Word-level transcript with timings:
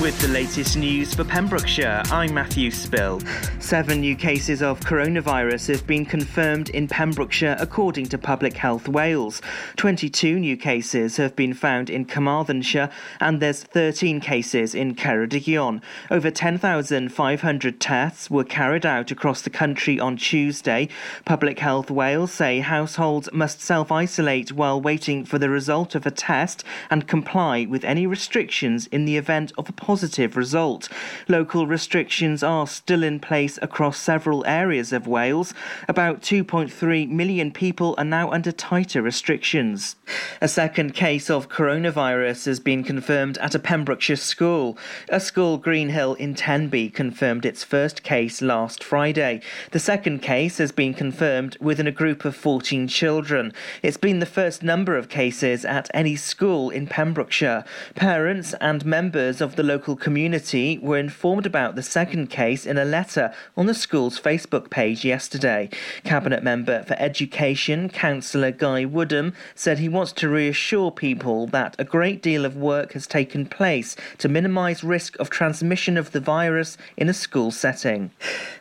With 0.00 0.18
the 0.18 0.28
latest 0.28 0.78
news 0.78 1.12
for 1.12 1.24
Pembrokeshire, 1.24 2.02
I'm 2.10 2.32
Matthew 2.32 2.70
Spill. 2.70 3.20
Seven 3.58 4.00
new 4.00 4.16
cases 4.16 4.62
of 4.62 4.80
coronavirus 4.80 5.68
have 5.74 5.86
been 5.86 6.06
confirmed 6.06 6.70
in 6.70 6.88
Pembrokeshire, 6.88 7.54
according 7.60 8.06
to 8.06 8.16
Public 8.16 8.56
Health 8.56 8.88
Wales. 8.88 9.42
22 9.76 10.38
new 10.38 10.56
cases 10.56 11.18
have 11.18 11.36
been 11.36 11.52
found 11.52 11.90
in 11.90 12.06
Carmarthenshire, 12.06 12.88
and 13.20 13.40
there's 13.40 13.62
13 13.62 14.20
cases 14.20 14.74
in 14.74 14.94
Ceredigion. 14.94 15.82
Over 16.10 16.30
10,500 16.30 17.78
tests 17.78 18.30
were 18.30 18.42
carried 18.42 18.86
out 18.86 19.10
across 19.10 19.42
the 19.42 19.50
country 19.50 20.00
on 20.00 20.16
Tuesday. 20.16 20.88
Public 21.26 21.58
Health 21.58 21.90
Wales 21.90 22.32
say 22.32 22.60
households 22.60 23.28
must 23.34 23.60
self 23.60 23.92
isolate 23.92 24.50
while 24.50 24.80
waiting 24.80 25.26
for 25.26 25.38
the 25.38 25.50
result 25.50 25.94
of 25.94 26.06
a 26.06 26.10
test 26.10 26.64
and 26.88 27.06
comply 27.06 27.66
with 27.66 27.84
any 27.84 28.06
restrictions 28.06 28.86
in 28.86 29.04
the 29.04 29.18
event 29.18 29.52
of 29.58 29.68
a 29.68 29.72
positive 29.90 30.36
result. 30.36 30.88
Local 31.26 31.66
restrictions 31.66 32.44
are 32.44 32.68
still 32.68 33.02
in 33.02 33.18
place 33.18 33.58
across 33.60 33.98
several 33.98 34.46
areas 34.46 34.92
of 34.92 35.08
Wales. 35.08 35.52
About 35.88 36.20
2.3 36.20 37.08
million 37.08 37.50
people 37.50 37.96
are 37.98 38.04
now 38.04 38.30
under 38.30 38.52
tighter 38.52 39.02
restrictions. 39.02 39.96
A 40.40 40.46
second 40.46 40.94
case 40.94 41.28
of 41.28 41.48
coronavirus 41.48 42.46
has 42.46 42.60
been 42.60 42.84
confirmed 42.84 43.36
at 43.38 43.56
a 43.56 43.58
Pembrokeshire 43.58 44.14
school. 44.14 44.78
A 45.08 45.18
school 45.18 45.58
Greenhill 45.58 46.14
in 46.14 46.36
Tenby 46.36 46.88
confirmed 46.88 47.44
its 47.44 47.64
first 47.64 48.04
case 48.04 48.40
last 48.40 48.84
Friday. 48.84 49.40
The 49.72 49.80
second 49.80 50.22
case 50.22 50.58
has 50.58 50.70
been 50.70 50.94
confirmed 50.94 51.56
within 51.60 51.88
a 51.88 51.98
group 52.00 52.24
of 52.24 52.36
14 52.36 52.86
children. 52.86 53.52
It's 53.82 53.96
been 53.96 54.20
the 54.20 54.34
first 54.38 54.62
number 54.62 54.96
of 54.96 55.08
cases 55.08 55.64
at 55.64 55.90
any 55.92 56.14
school 56.14 56.70
in 56.70 56.86
Pembrokeshire. 56.86 57.64
Parents 57.96 58.54
and 58.60 58.86
members 58.86 59.40
of 59.40 59.56
the 59.56 59.64
local 59.64 59.79
community 59.80 60.78
were 60.78 60.98
informed 60.98 61.46
about 61.46 61.74
the 61.74 61.82
second 61.82 62.28
case 62.28 62.66
in 62.66 62.78
a 62.78 62.84
letter 62.84 63.32
on 63.56 63.66
the 63.66 63.74
school's 63.74 64.20
Facebook 64.20 64.70
page 64.70 65.04
yesterday. 65.04 65.68
Cabinet 66.04 66.42
member 66.42 66.82
for 66.84 66.94
Education, 66.98 67.88
Councillor 67.88 68.50
Guy 68.50 68.84
Woodham, 68.84 69.32
said 69.54 69.78
he 69.78 69.88
wants 69.88 70.12
to 70.12 70.28
reassure 70.28 70.90
people 70.90 71.46
that 71.48 71.74
a 71.78 71.84
great 71.84 72.22
deal 72.22 72.44
of 72.44 72.56
work 72.56 72.92
has 72.92 73.06
taken 73.06 73.46
place 73.46 73.96
to 74.18 74.28
minimise 74.28 74.84
risk 74.84 75.18
of 75.18 75.30
transmission 75.30 75.96
of 75.96 76.12
the 76.12 76.20
virus 76.20 76.76
in 76.96 77.08
a 77.08 77.14
school 77.14 77.50
setting. 77.50 78.10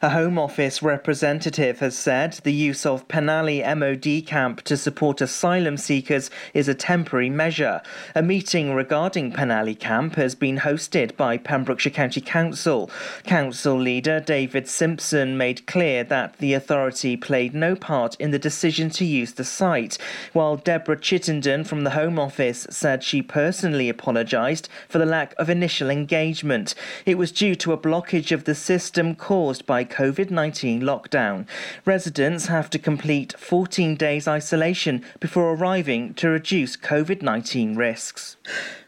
A 0.02 0.10
Home 0.10 0.40
Office 0.40 0.82
representative 0.82 1.80
has 1.80 1.98
said 1.98 2.34
the 2.44 2.54
use 2.54 2.86
of 2.86 3.08
Penally 3.08 3.62
MOD 3.62 4.26
camp 4.26 4.62
to 4.64 4.78
support 4.78 5.22
asylum 5.22 5.78
seekers 5.78 6.30
is 6.54 6.68
a 6.68 6.74
temporary 6.74 7.30
measure. 7.30 7.82
A 8.16 8.22
meeting 8.22 8.74
regarding 8.74 9.32
Penally 9.32 9.78
camp 9.78 10.16
has 10.16 10.36
been 10.36 10.60
hosted 10.60 11.09
by 11.18 11.38
Pembrokeshire 11.38 11.92
County 11.92 12.22
Council. 12.22 12.90
Council 13.24 13.78
leader 13.78 14.20
David 14.20 14.68
Simpson 14.68 15.38
made 15.38 15.68
clear 15.68 16.04
that 16.04 16.38
the 16.38 16.54
authority 16.54 17.16
played 17.18 17.54
no 17.54 17.76
part 17.76 18.16
in 18.16 18.32
the 18.32 18.40
decision 18.40 18.90
to 18.92 19.06
use 19.06 19.34
the 19.34 19.44
site, 19.44 19.98
while 20.34 20.56
Deborah 20.56 21.00
Chittenden 21.00 21.64
from 21.64 21.84
the 21.84 21.92
Home 21.92 22.18
Office 22.18 22.68
said 22.70 23.04
she 23.04 23.22
personally 23.22 23.90
apologised 23.90 24.70
for 24.88 24.98
the 24.98 25.06
lack 25.06 25.34
of 25.38 25.50
initial 25.50 25.90
engagement. 25.90 26.76
It 27.06 27.18
was 27.18 27.32
due 27.32 27.56
to 27.56 27.74
a 27.74 27.78
blockage 27.78 28.32
of 28.32 28.46
the 28.46 28.56
system 28.56 29.16
caused 29.16 29.66
by 29.66 29.86
COVID 29.86 30.32
19 30.32 30.82
lockdown. 30.82 31.46
Residents 31.86 32.48
have 32.48 32.70
to 32.72 32.80
complete 32.80 33.34
14 33.38 33.96
days 33.96 34.28
isolation 34.28 35.04
before 35.20 35.54
arriving 35.54 36.14
to 36.16 36.30
reduce 36.30 36.76
COVID 36.76 37.22
19 37.22 37.76
risks. 37.76 38.38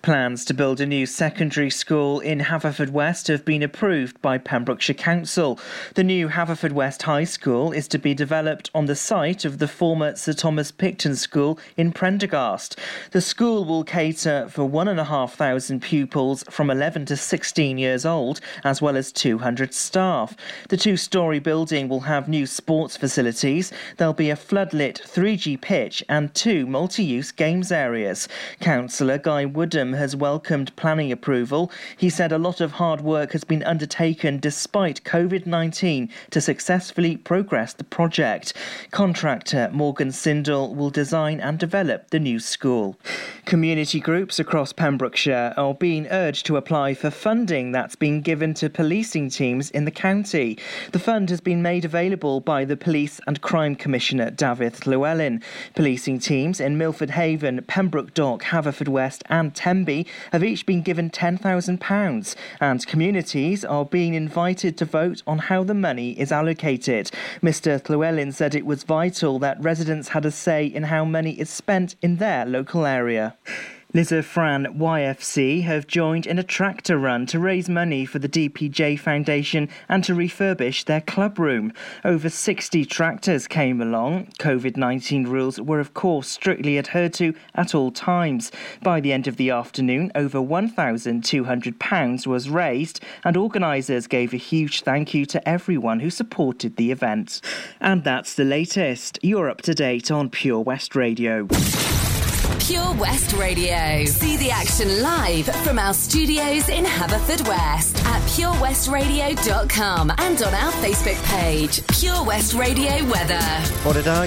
Plans 0.01 0.43
to 0.45 0.53
build 0.55 0.81
a 0.81 0.85
new 0.85 1.05
secondary 1.05 1.69
school 1.69 2.00
in 2.01 2.39
Haverfordwest 2.39 3.27
have 3.27 3.45
been 3.45 3.61
approved 3.61 4.19
by 4.23 4.39
Pembrokeshire 4.39 4.95
Council. 4.95 5.59
The 5.93 6.03
new 6.03 6.29
Haverfordwest 6.29 7.03
High 7.03 7.25
School 7.25 7.71
is 7.71 7.87
to 7.89 7.99
be 7.99 8.15
developed 8.15 8.71
on 8.73 8.87
the 8.87 8.95
site 8.95 9.45
of 9.45 9.59
the 9.59 9.67
former 9.67 10.15
Sir 10.15 10.33
Thomas 10.33 10.71
Picton 10.71 11.15
School 11.15 11.59
in 11.77 11.91
Prendergast. 11.91 12.79
The 13.11 13.21
school 13.21 13.65
will 13.65 13.83
cater 13.83 14.47
for 14.49 14.65
1,500 14.65 15.81
pupils 15.81 16.43
from 16.49 16.71
11 16.71 17.05
to 17.05 17.15
16 17.15 17.77
years 17.77 18.03
old, 18.03 18.41
as 18.63 18.81
well 18.81 18.97
as 18.97 19.11
200 19.11 19.71
staff. 19.71 20.35
The 20.69 20.77
two 20.77 20.97
story 20.97 21.37
building 21.37 21.87
will 21.87 22.01
have 22.01 22.27
new 22.27 22.47
sports 22.47 22.97
facilities. 22.97 23.71
There'll 23.97 24.13
be 24.13 24.31
a 24.31 24.35
floodlit 24.35 25.01
3G 25.01 25.61
pitch 25.61 26.03
and 26.09 26.33
two 26.33 26.65
multi 26.65 27.03
use 27.03 27.31
games 27.31 27.71
areas. 27.71 28.27
Councillor 28.59 29.19
Guy 29.19 29.45
Woodham 29.45 29.93
has 29.93 30.15
welcomed 30.15 30.75
planning 30.75 31.11
approval. 31.11 31.71
He 31.97 32.09
said 32.09 32.31
a 32.31 32.37
lot 32.37 32.61
of 32.61 32.73
hard 32.73 33.01
work 33.01 33.31
has 33.33 33.43
been 33.43 33.63
undertaken 33.63 34.39
despite 34.39 35.03
COVID 35.03 35.45
19 35.45 36.09
to 36.31 36.41
successfully 36.41 37.17
progress 37.17 37.73
the 37.73 37.83
project. 37.83 38.53
Contractor 38.91 39.69
Morgan 39.71 40.11
Sindall 40.11 40.73
will 40.73 40.89
design 40.89 41.39
and 41.39 41.57
develop 41.59 42.09
the 42.09 42.19
new 42.19 42.39
school. 42.39 42.97
Community 43.45 43.99
groups 43.99 44.39
across 44.39 44.73
Pembrokeshire 44.73 45.53
are 45.57 45.73
being 45.73 46.07
urged 46.07 46.45
to 46.45 46.57
apply 46.57 46.93
for 46.93 47.09
funding 47.09 47.71
that's 47.71 47.95
been 47.95 48.21
given 48.21 48.53
to 48.55 48.69
policing 48.69 49.29
teams 49.29 49.71
in 49.71 49.85
the 49.85 49.91
county. 49.91 50.57
The 50.91 50.99
fund 50.99 51.29
has 51.29 51.41
been 51.41 51.61
made 51.61 51.85
available 51.85 52.39
by 52.39 52.65
the 52.65 52.77
Police 52.77 53.19
and 53.27 53.41
Crime 53.41 53.75
Commissioner 53.75 54.29
David 54.31 54.85
Llewellyn. 54.85 55.41
Policing 55.75 56.19
teams 56.19 56.59
in 56.59 56.77
Milford 56.77 57.11
Haven, 57.11 57.63
Pembroke 57.67 58.13
Dock, 58.13 58.43
Haverfordwest, 58.43 59.23
and 59.29 59.53
Tenby 59.53 60.07
have 60.31 60.43
each 60.43 60.65
been 60.65 60.81
given 60.81 61.09
£10,000, 61.09 61.80
and 61.89 62.85
communities 62.87 63.65
are 63.65 63.85
being 63.85 64.13
invited 64.13 64.77
to 64.77 64.85
vote 64.85 65.23
on 65.25 65.39
how 65.39 65.63
the 65.63 65.73
money 65.73 66.19
is 66.19 66.31
allocated. 66.31 67.11
Mr. 67.41 67.81
Llewellyn 67.89 68.31
said 68.31 68.55
it 68.55 68.65
was 68.65 68.83
vital 68.83 69.39
that 69.39 69.61
residents 69.61 70.09
had 70.09 70.25
a 70.25 70.31
say 70.31 70.65
in 70.65 70.83
how 70.83 71.03
money 71.03 71.39
is 71.39 71.49
spent 71.49 71.95
in 72.01 72.17
their 72.17 72.45
local 72.45 72.85
area. 72.85 73.35
Llysyfran 73.93 74.77
YFC 74.77 75.63
have 75.63 75.85
joined 75.85 76.25
in 76.25 76.39
a 76.39 76.43
tractor 76.43 76.97
run 76.97 77.25
to 77.25 77.37
raise 77.37 77.67
money 77.67 78.05
for 78.05 78.19
the 78.19 78.29
DPJ 78.29 78.97
Foundation 78.97 79.67
and 79.89 80.01
to 80.05 80.13
refurbish 80.13 80.85
their 80.85 81.01
club 81.01 81.37
room. 81.37 81.73
Over 82.05 82.29
60 82.29 82.85
tractors 82.85 83.47
came 83.47 83.81
along. 83.81 84.27
COVID 84.39 84.77
19 84.77 85.27
rules 85.27 85.59
were, 85.59 85.81
of 85.81 85.93
course, 85.93 86.29
strictly 86.29 86.77
adhered 86.77 87.13
to 87.15 87.33
at 87.53 87.75
all 87.75 87.91
times. 87.91 88.49
By 88.81 89.01
the 89.01 89.11
end 89.11 89.27
of 89.27 89.35
the 89.35 89.49
afternoon, 89.49 90.13
over 90.15 90.39
£1,200 90.39 92.27
was 92.27 92.49
raised, 92.49 93.01
and 93.25 93.35
organisers 93.35 94.07
gave 94.07 94.33
a 94.33 94.37
huge 94.37 94.83
thank 94.83 95.13
you 95.13 95.25
to 95.25 95.49
everyone 95.49 95.99
who 95.99 96.09
supported 96.09 96.77
the 96.77 96.91
event. 96.91 97.41
And 97.81 98.05
that's 98.05 98.35
the 98.35 98.45
latest. 98.45 99.19
You're 99.21 99.49
up 99.49 99.61
to 99.63 99.73
date 99.73 100.09
on 100.09 100.29
Pure 100.29 100.61
West 100.61 100.95
Radio. 100.95 101.49
Pure 102.59 102.93
West 102.93 103.33
Radio. 103.33 104.05
See 104.05 104.37
the 104.37 104.51
action 104.51 105.01
live 105.01 105.45
from 105.63 105.77
our 105.77 105.93
studios 105.93 106.69
in 106.69 106.85
Haverfordwest 106.85 108.03
at 108.05 108.21
purewestradio.com 108.29 110.11
and 110.17 110.41
on 110.41 110.53
our 110.53 110.71
Facebook 110.73 111.23
page, 111.25 111.85
Pure 111.99 112.23
West 112.25 112.53
Radio 112.53 113.03
Weather. 113.05 113.41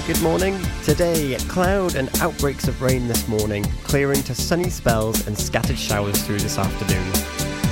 Good 0.05 0.21
morning. 0.21 0.59
Today, 0.83 1.35
cloud 1.47 1.95
and 1.95 2.09
outbreaks 2.21 2.67
of 2.67 2.81
rain 2.81 3.07
this 3.07 3.27
morning, 3.27 3.63
clearing 3.83 4.21
to 4.23 4.35
sunny 4.35 4.69
spells 4.69 5.25
and 5.27 5.37
scattered 5.37 5.79
showers 5.79 6.21
through 6.23 6.39
this 6.39 6.57
afternoon. 6.57 7.11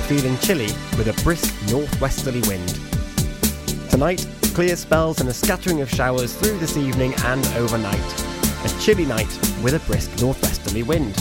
Feeling 0.08 0.36
chilly 0.38 0.68
with 0.98 1.08
a 1.08 1.22
brisk 1.22 1.54
northwesterly 1.70 2.42
wind. 2.48 2.80
Tonight, 3.90 4.26
clear 4.54 4.76
spells 4.76 5.20
and 5.20 5.28
a 5.28 5.34
scattering 5.34 5.80
of 5.80 5.90
showers 5.90 6.34
through 6.34 6.58
this 6.58 6.76
evening 6.76 7.14
and 7.24 7.46
overnight 7.56 8.33
chilly 8.84 9.06
night 9.06 9.38
with 9.62 9.72
a 9.72 9.78
brisk 9.86 10.10
northwesterly 10.20 10.82
wind. 10.82 11.14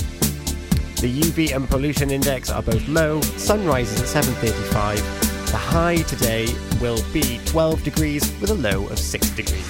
The 0.99 1.21
UV 1.21 1.55
and 1.55 1.65
pollution 1.65 2.11
index 2.11 2.49
are 2.49 2.61
both 2.61 2.85
low, 2.89 3.21
sun 3.21 3.65
rises 3.65 4.13
at 4.13 4.25
7.35. 4.25 4.97
The 5.49 5.55
high 5.55 5.95
today 6.01 6.45
will 6.81 7.01
be 7.13 7.39
12 7.45 7.81
degrees 7.85 8.33
with 8.41 8.49
a 8.49 8.55
low 8.55 8.85
of 8.87 8.99
6 8.99 9.29
degrees. 9.29 9.69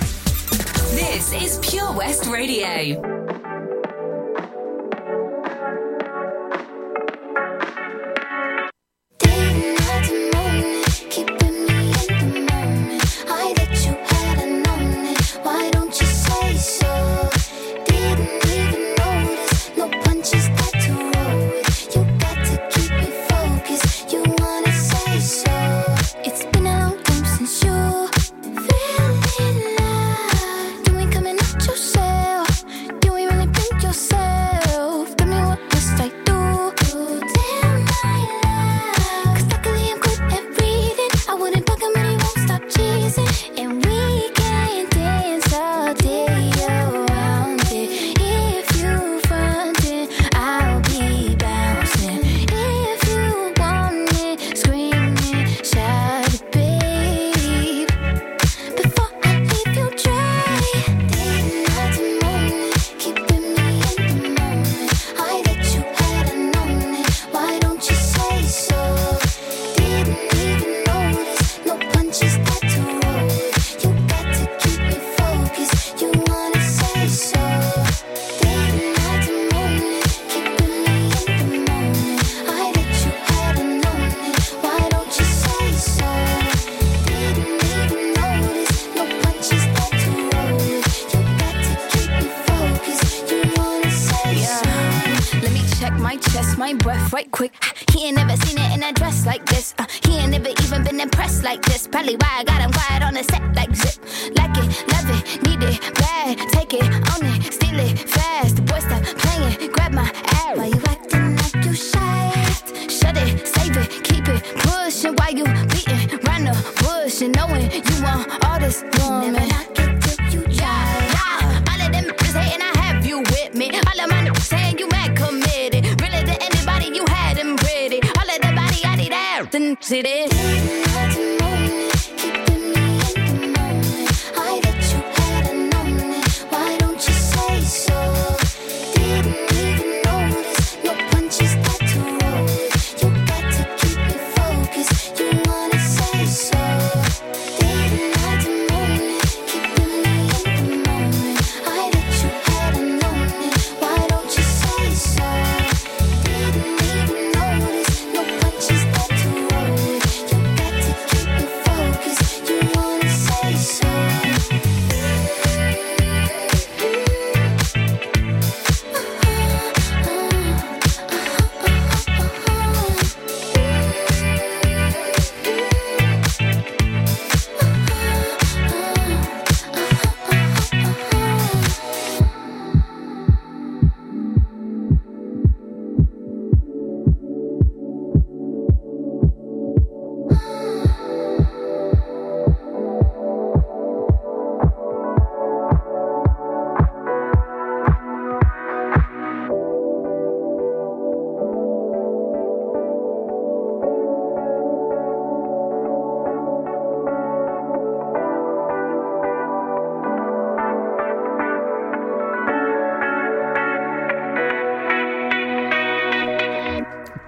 This 0.95 1.33
is 1.33 1.59
Pure 1.59 1.91
West 1.93 2.25
Radio. 2.25 3.22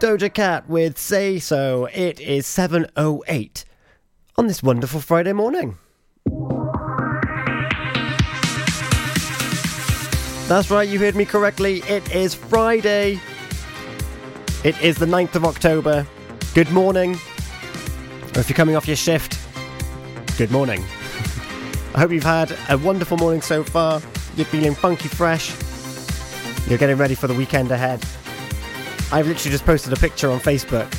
Doja 0.06 0.32
Cat 0.32 0.70
with 0.70 1.00
Say 1.00 1.40
So. 1.40 1.90
It 1.92 2.20
is 2.20 2.46
7.08 2.46 3.64
on 4.38 4.46
this 4.46 4.62
wonderful 4.62 5.02
Friday 5.02 5.34
morning. 5.34 5.80
That's 10.48 10.70
right, 10.70 10.88
you 10.88 11.00
heard 11.00 11.16
me 11.16 11.26
correctly. 11.26 11.82
It 11.88 12.14
is 12.14 12.36
Friday. 12.36 13.20
It 14.64 14.80
is 14.80 14.98
the 14.98 15.08
9th 15.08 15.34
of 15.34 15.44
October. 15.44 16.06
Good 16.54 16.70
morning. 16.70 17.16
Or 18.36 18.42
if 18.42 18.48
you're 18.48 18.56
coming 18.56 18.76
off 18.76 18.86
your 18.86 18.98
shift, 18.98 19.40
good 20.38 20.52
morning. 20.52 20.82
I 21.96 22.02
hope 22.02 22.12
you've 22.12 22.22
had 22.22 22.56
a 22.70 22.78
wonderful 22.78 23.18
morning 23.18 23.42
so 23.42 23.64
far. 23.64 24.04
You're 24.36 24.46
feeling 24.46 24.76
funky 24.76 25.08
fresh. 25.08 25.50
You're 26.70 26.78
getting 26.78 26.98
ready 26.98 27.16
for 27.16 27.26
the 27.26 27.34
weekend 27.34 27.72
ahead. 27.72 28.06
I've 29.16 29.28
literally 29.28 29.52
just 29.52 29.64
posted 29.64 29.94
a 29.94 29.96
picture 29.96 30.30
on 30.30 30.42
Facebook 30.42 30.92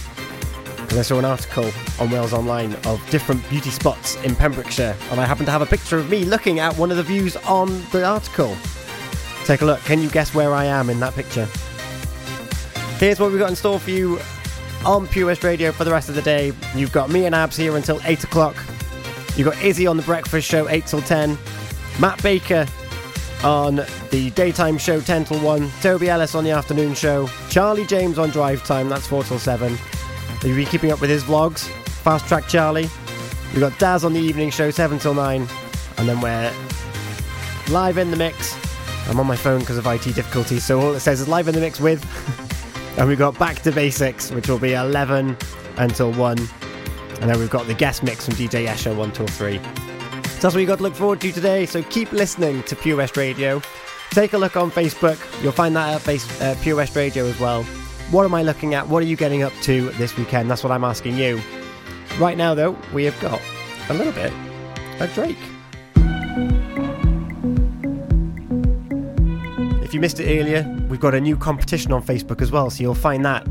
because 0.81 0.97
I 0.97 1.03
saw 1.03 1.19
an 1.19 1.27
article 1.27 1.70
on 2.01 2.11
Wales 2.11 2.32
Online 2.32 2.73
of 2.87 3.06
different 3.11 3.46
beauty 3.51 3.69
spots 3.69 4.17
in 4.25 4.35
Pembrokeshire, 4.35 4.96
and 5.11 5.20
I 5.20 5.27
happen 5.27 5.44
to 5.44 5.51
have 5.51 5.61
a 5.61 5.67
picture 5.67 5.99
of 5.99 6.08
me 6.08 6.25
looking 6.25 6.58
at 6.58 6.75
one 6.79 6.91
of 6.91 6.96
the 6.96 7.03
views 7.03 7.37
on 7.37 7.69
the 7.93 8.06
article. 8.06 8.56
Take 9.44 9.61
a 9.61 9.67
look. 9.67 9.81
Can 9.81 10.01
you 10.01 10.08
guess 10.08 10.35
where 10.35 10.55
I 10.55 10.65
am 10.65 10.89
in 10.89 10.99
that 11.01 11.13
picture? 11.13 11.46
Here's 12.96 13.20
what 13.20 13.32
we've 13.32 13.39
got 13.39 13.51
in 13.51 13.56
store 13.56 13.79
for 13.79 13.91
you 13.91 14.19
on 14.87 15.06
Pure 15.08 15.27
West 15.27 15.44
Radio 15.44 15.70
for 15.70 15.85
the 15.85 15.91
rest 15.91 16.08
of 16.08 16.15
the 16.15 16.23
day. 16.23 16.55
You've 16.75 16.93
got 16.93 17.11
me 17.11 17.27
and 17.27 17.35
Abz 17.35 17.55
here 17.55 17.77
until 17.77 18.01
8 18.03 18.25
o'clock. 18.25 18.56
You've 19.37 19.49
got 19.49 19.63
Izzy 19.63 19.87
on 19.87 19.99
the 19.99 20.03
breakfast 20.05 20.49
show, 20.49 20.70
8 20.70 20.87
till 20.87 21.03
10. 21.03 21.37
Matt 22.01 22.23
Baker 22.23 22.67
on 23.44 23.77
the 24.11 24.32
daytime 24.35 24.79
show 24.79 25.03
10 25.03 25.27
till 25.27 25.41
1, 25.41 25.70
Toby 25.82 26.08
Ellis 26.08 26.35
on 26.35 26.44
the 26.44 26.51
afternoon 26.51 26.94
show, 26.94 27.29
Charlie 27.56 27.86
James 27.86 28.19
on 28.19 28.29
drive 28.29 28.63
time, 28.65 28.91
that's 28.91 29.06
4 29.06 29.25
till 29.25 29.39
7. 29.39 29.79
You'll 30.43 30.56
be 30.56 30.67
keeping 30.67 30.93
up 30.93 31.01
with 31.01 31.08
his 31.08 31.25
vlogs, 31.25 31.60
Fast 32.03 32.27
Track 32.27 32.48
Charlie. 32.48 32.91
We've 33.51 33.60
got 33.60 33.79
Daz 33.79 34.05
on 34.05 34.13
the 34.13 34.20
evening 34.20 34.51
show 34.51 34.70
7 34.70 34.98
till 34.98 35.15
9, 35.15 35.48
and 35.96 36.06
then 36.06 36.20
we're 36.20 36.53
live 37.70 37.96
in 37.96 38.10
the 38.10 38.17
mix. 38.19 38.55
I'm 39.08 39.19
on 39.19 39.27
my 39.27 39.36
phone 39.36 39.60
because 39.60 39.79
of 39.79 39.86
IT 39.86 40.03
difficulties, 40.03 40.67
so 40.67 40.79
all 40.79 40.93
it 40.93 41.01
says 41.01 41.22
is 41.22 41.29
live 41.29 41.48
in 41.48 41.55
the 41.55 41.63
mix 41.63 41.81
with. 41.81 42.05
and 42.98 43.08
we've 43.08 43.17
got 43.17 43.39
Back 43.39 43.63
to 43.63 43.72
Basics, 43.72 44.31
which 44.31 44.51
will 44.51 44.58
be 44.58 44.75
11 44.75 45.34
until 45.79 46.13
1. 46.13 46.39
And 46.39 47.31
then 47.31 47.39
we've 47.39 47.48
got 47.48 47.67
the 47.67 47.72
guest 47.72 48.03
mix 48.03 48.27
from 48.27 48.34
DJ 48.34 48.67
Escher 48.67 48.94
1 48.94 49.13
till 49.13 49.29
3. 49.29 49.56
So 49.56 49.63
that's 49.63 50.44
what 50.44 50.56
you 50.56 50.67
got 50.67 50.77
to 50.77 50.82
look 50.82 50.94
forward 50.94 51.22
to 51.22 51.32
today. 51.32 51.65
So 51.65 51.82
keep 51.84 52.13
listening 52.13 52.65
to 52.65 52.77
Pure 52.77 52.98
West 52.98 53.17
Radio. 53.17 53.63
Take 54.10 54.32
a 54.32 54.39
look 54.39 54.56
on 54.56 54.70
Facebook. 54.70 55.19
You'll 55.43 55.53
find 55.53 55.77
that 55.77 56.08
at 56.08 56.43
uh, 56.43 56.55
Pure 56.63 56.77
West 56.77 56.96
Radio 56.96 57.27
as 57.27 57.39
well. 57.39 57.65
What 58.10 58.25
am 58.25 58.34
I 58.34 58.43
looking 58.43 58.75
at? 58.75 58.89
What 58.89 59.03
are 59.03 59.06
you 59.06 59.17
getting 59.17 59.43
up 59.43 59.53
to 59.63 59.91
this 59.93 60.17
weekend? 60.17 60.51
That's 60.51 60.63
what 60.63 60.72
I'm 60.72 60.84
asking 60.84 61.17
you. 61.17 61.41
Right 62.19 62.36
now, 62.36 62.55
though, 62.55 62.77
we 62.94 63.05
have 63.05 63.19
got 63.20 63.41
a 63.91 63.94
little 63.94 64.13
bit 64.13 64.32
of 65.01 65.13
Drake. 65.13 65.36
If 69.82 69.93
you 69.93 70.01
missed 70.01 70.19
it 70.19 70.41
earlier, 70.41 70.67
we've 70.89 71.01
got 71.01 71.15
a 71.15 71.20
new 71.20 71.36
competition 71.36 71.93
on 71.93 72.03
Facebook 72.03 72.41
as 72.41 72.51
well, 72.51 72.70
so 72.70 72.82
you'll 72.82 72.94
find 72.94 73.25
that 73.25 73.46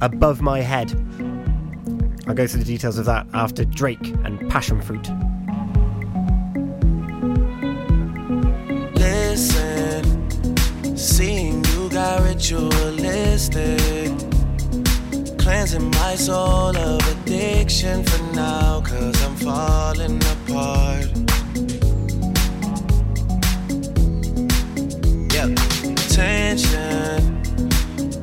above 0.00 0.40
my 0.42 0.60
head. 0.60 0.90
I'll 2.26 2.34
go 2.34 2.46
through 2.46 2.60
the 2.60 2.66
details 2.66 2.98
of 2.98 3.04
that 3.06 3.26
after 3.34 3.64
Drake 3.64 4.08
and 4.24 4.50
Passion 4.50 4.80
Fruit. 4.82 5.08
Got 12.12 12.28
ritualistic. 12.28 14.12
Cleansing 15.38 15.90
my 15.90 16.14
soul 16.14 16.76
of 16.76 17.00
addiction 17.12 18.04
for 18.04 18.22
now, 18.34 18.80
cause 18.80 19.22
I'm 19.24 19.36
falling 19.36 20.20
apart. 20.34 21.08
Yeah, 25.34 25.54
tension 26.08 27.40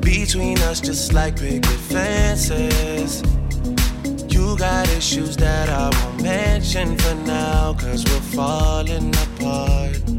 between 0.00 0.58
us 0.60 0.80
just 0.80 1.12
like 1.12 1.36
picket 1.38 1.66
fences. 1.66 3.22
You 4.28 4.56
got 4.56 4.88
issues 4.90 5.36
that 5.38 5.68
I 5.68 5.90
won't 5.96 6.22
mention 6.22 6.96
for 6.98 7.14
now, 7.14 7.74
cause 7.74 8.04
we're 8.04 8.36
falling 8.36 9.12
apart. 9.26 10.09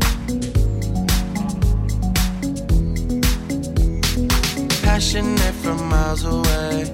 Passionate 5.01 5.55
from 5.55 5.89
miles 5.89 6.24
away, 6.25 6.93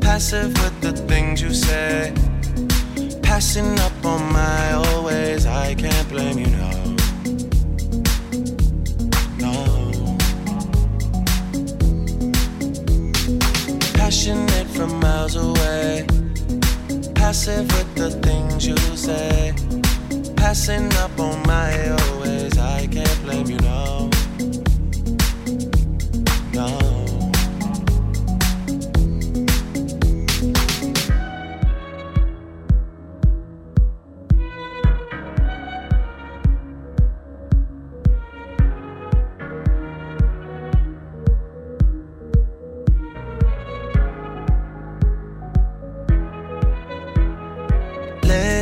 passive 0.00 0.52
with 0.60 0.80
the 0.80 0.92
things 1.06 1.40
you 1.40 1.54
say. 1.54 2.12
Passing 3.22 3.78
up 3.78 4.04
on 4.04 4.32
my 4.32 4.72
always, 4.72 5.46
I 5.46 5.76
can't 5.76 6.08
blame 6.08 6.40
you, 6.40 6.48
no. 6.48 6.96
No. 9.38 10.16
Passionate 13.94 14.66
from 14.66 14.98
miles 14.98 15.36
away, 15.36 16.04
passive 17.14 17.68
with 17.74 17.94
the 17.94 18.10
things 18.26 18.66
you 18.66 18.76
say. 18.96 19.54
Passing 20.34 20.92
up 20.94 21.16
on 21.20 21.40
my 21.46 21.90
always, 21.90 22.58
I 22.58 22.88
can't 22.88 23.22
blame 23.22 23.46
you. 23.46 23.58
No. 23.58 24.10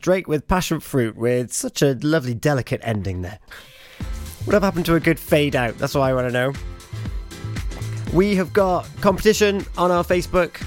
Drake 0.00 0.28
with 0.28 0.48
Passion 0.48 0.80
Fruit 0.80 1.16
with 1.16 1.52
such 1.52 1.82
a 1.82 1.94
lovely, 2.02 2.34
delicate 2.34 2.80
ending 2.82 3.22
there. 3.22 3.38
What 4.44 4.62
happened 4.62 4.86
to 4.86 4.94
a 4.94 5.00
good 5.00 5.18
fade 5.18 5.54
out? 5.54 5.76
That's 5.78 5.94
what 5.94 6.02
I 6.02 6.14
want 6.14 6.28
to 6.28 6.32
know. 6.32 6.52
We 8.14 8.34
have 8.36 8.52
got 8.52 8.88
competition 9.00 9.64
on 9.76 9.90
our 9.90 10.02
Facebook 10.02 10.64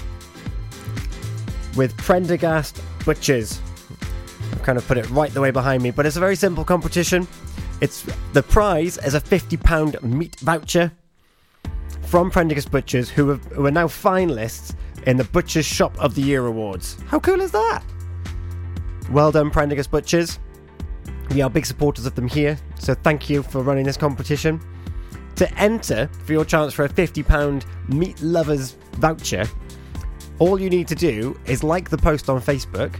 with 1.76 1.96
Prendergast 1.96 2.80
Butchers. 3.04 3.60
I've 4.52 4.62
kind 4.62 4.78
of 4.78 4.86
put 4.86 4.98
it 4.98 5.08
right 5.10 5.32
the 5.32 5.40
way 5.40 5.50
behind 5.50 5.82
me, 5.82 5.90
but 5.90 6.06
it's 6.06 6.16
a 6.16 6.20
very 6.20 6.36
simple 6.36 6.64
competition. 6.64 7.26
It's 7.80 8.06
the 8.32 8.42
prize 8.42 8.98
is 8.98 9.14
a 9.14 9.20
£50 9.20 10.02
meat 10.02 10.38
voucher 10.40 10.92
from 12.02 12.30
Prendergast 12.30 12.70
Butchers, 12.70 13.08
who, 13.08 13.30
have, 13.30 13.44
who 13.46 13.66
are 13.66 13.70
now 13.72 13.88
finalists 13.88 14.74
in 15.06 15.16
the 15.16 15.24
Butchers 15.24 15.66
Shop 15.66 15.98
of 15.98 16.14
the 16.14 16.22
Year 16.22 16.46
Awards. 16.46 16.96
How 17.08 17.18
cool 17.18 17.40
is 17.40 17.50
that? 17.52 17.82
Well 19.10 19.32
done, 19.32 19.50
Prendergast 19.50 19.90
Butchers. 19.90 20.38
We 21.30 21.42
are 21.42 21.50
big 21.50 21.66
supporters 21.66 22.06
of 22.06 22.14
them 22.14 22.28
here, 22.28 22.58
so 22.78 22.94
thank 22.94 23.28
you 23.28 23.42
for 23.42 23.62
running 23.62 23.84
this 23.84 23.96
competition. 23.96 24.60
To 25.36 25.58
enter 25.58 26.08
for 26.24 26.32
your 26.32 26.44
chance 26.44 26.72
for 26.74 26.84
a 26.84 26.88
£50 26.88 27.64
Meat 27.88 28.20
Lovers 28.22 28.76
voucher, 28.92 29.46
all 30.38 30.60
you 30.60 30.70
need 30.70 30.88
to 30.88 30.94
do 30.94 31.38
is 31.46 31.62
like 31.62 31.88
the 31.90 31.98
post 31.98 32.28
on 32.28 32.40
Facebook. 32.40 32.94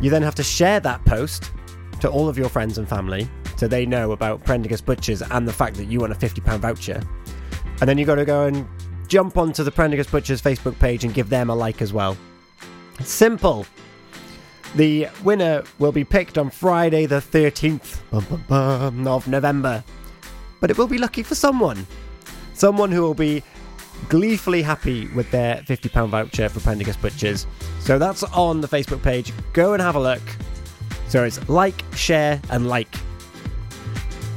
You 0.00 0.10
then 0.10 0.22
have 0.22 0.34
to 0.36 0.42
share 0.42 0.80
that 0.80 1.04
post 1.04 1.50
to 2.00 2.08
all 2.08 2.28
of 2.28 2.38
your 2.38 2.48
friends 2.48 2.78
and 2.78 2.88
family 2.88 3.28
so 3.56 3.68
they 3.68 3.84
know 3.84 4.12
about 4.12 4.42
Prendergast 4.44 4.86
Butchers 4.86 5.22
and 5.22 5.46
the 5.46 5.52
fact 5.52 5.76
that 5.76 5.84
you 5.84 6.00
want 6.00 6.12
a 6.12 6.16
£50 6.16 6.58
voucher. 6.58 7.02
And 7.80 7.88
then 7.88 7.98
you've 7.98 8.06
got 8.06 8.14
to 8.14 8.24
go 8.24 8.46
and 8.46 8.66
jump 9.08 9.36
onto 9.36 9.62
the 9.62 9.70
Prendergast 9.70 10.10
Butchers 10.10 10.40
Facebook 10.40 10.78
page 10.78 11.04
and 11.04 11.12
give 11.12 11.28
them 11.28 11.50
a 11.50 11.54
like 11.54 11.82
as 11.82 11.92
well. 11.92 12.16
It's 12.98 13.10
Simple. 13.10 13.66
The 14.76 15.08
winner 15.24 15.64
will 15.78 15.92
be 15.92 16.04
picked 16.04 16.38
on 16.38 16.50
Friday, 16.50 17.06
the 17.06 17.16
13th 17.16 18.00
bum, 18.10 18.24
bum, 18.30 18.44
bum, 18.48 19.06
of 19.08 19.26
November. 19.26 19.82
But 20.60 20.70
it 20.70 20.78
will 20.78 20.86
be 20.86 20.98
lucky 20.98 21.22
for 21.22 21.34
someone. 21.34 21.86
Someone 22.54 22.92
who 22.92 23.02
will 23.02 23.14
be 23.14 23.42
gleefully 24.08 24.62
happy 24.62 25.08
with 25.08 25.30
their 25.30 25.56
£50 25.56 26.08
voucher 26.08 26.48
for 26.48 26.60
Prendergast 26.60 27.02
Butchers. 27.02 27.46
So 27.80 27.98
that's 27.98 28.22
on 28.22 28.60
the 28.60 28.68
Facebook 28.68 29.02
page. 29.02 29.32
Go 29.52 29.72
and 29.72 29.82
have 29.82 29.96
a 29.96 30.00
look. 30.00 30.22
So 31.08 31.24
it's 31.24 31.48
like, 31.48 31.84
share, 31.94 32.40
and 32.50 32.68
like. 32.68 32.94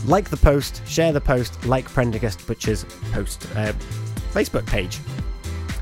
Like 0.06 0.30
the 0.30 0.38
post, 0.38 0.82
share 0.88 1.14
the 1.14 1.22
post, 1.22 1.64
like 1.66 1.86
Prendergast 1.86 2.46
Butchers 2.48 2.86
post 3.12 3.46
uh, 3.56 3.72
Facebook 4.32 4.66
page. 4.66 5.00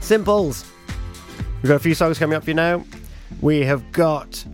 Simples. 0.01 0.69
We've 1.61 1.69
got 1.69 1.75
a 1.75 1.79
few 1.79 1.95
songs 1.95 2.19
coming 2.19 2.35
up 2.35 2.43
for 2.43 2.49
you 2.49 2.55
now. 2.55 2.83
We 3.39 3.61
have 3.61 3.91
got 3.91 4.45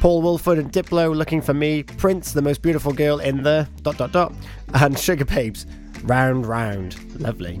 Paul 0.00 0.22
Woolford 0.22 0.58
and 0.58 0.72
Diplo 0.72 1.14
looking 1.14 1.40
for 1.42 1.54
me, 1.54 1.82
Prince, 1.82 2.32
the 2.32 2.42
most 2.42 2.62
beautiful 2.62 2.92
girl 2.92 3.18
in 3.18 3.42
the 3.42 3.68
dot 3.82 3.96
dot 3.98 4.12
dot, 4.12 4.32
and 4.74 4.94
Sugababes, 4.96 5.66
round 6.04 6.46
round. 6.46 7.20
Lovely. 7.20 7.60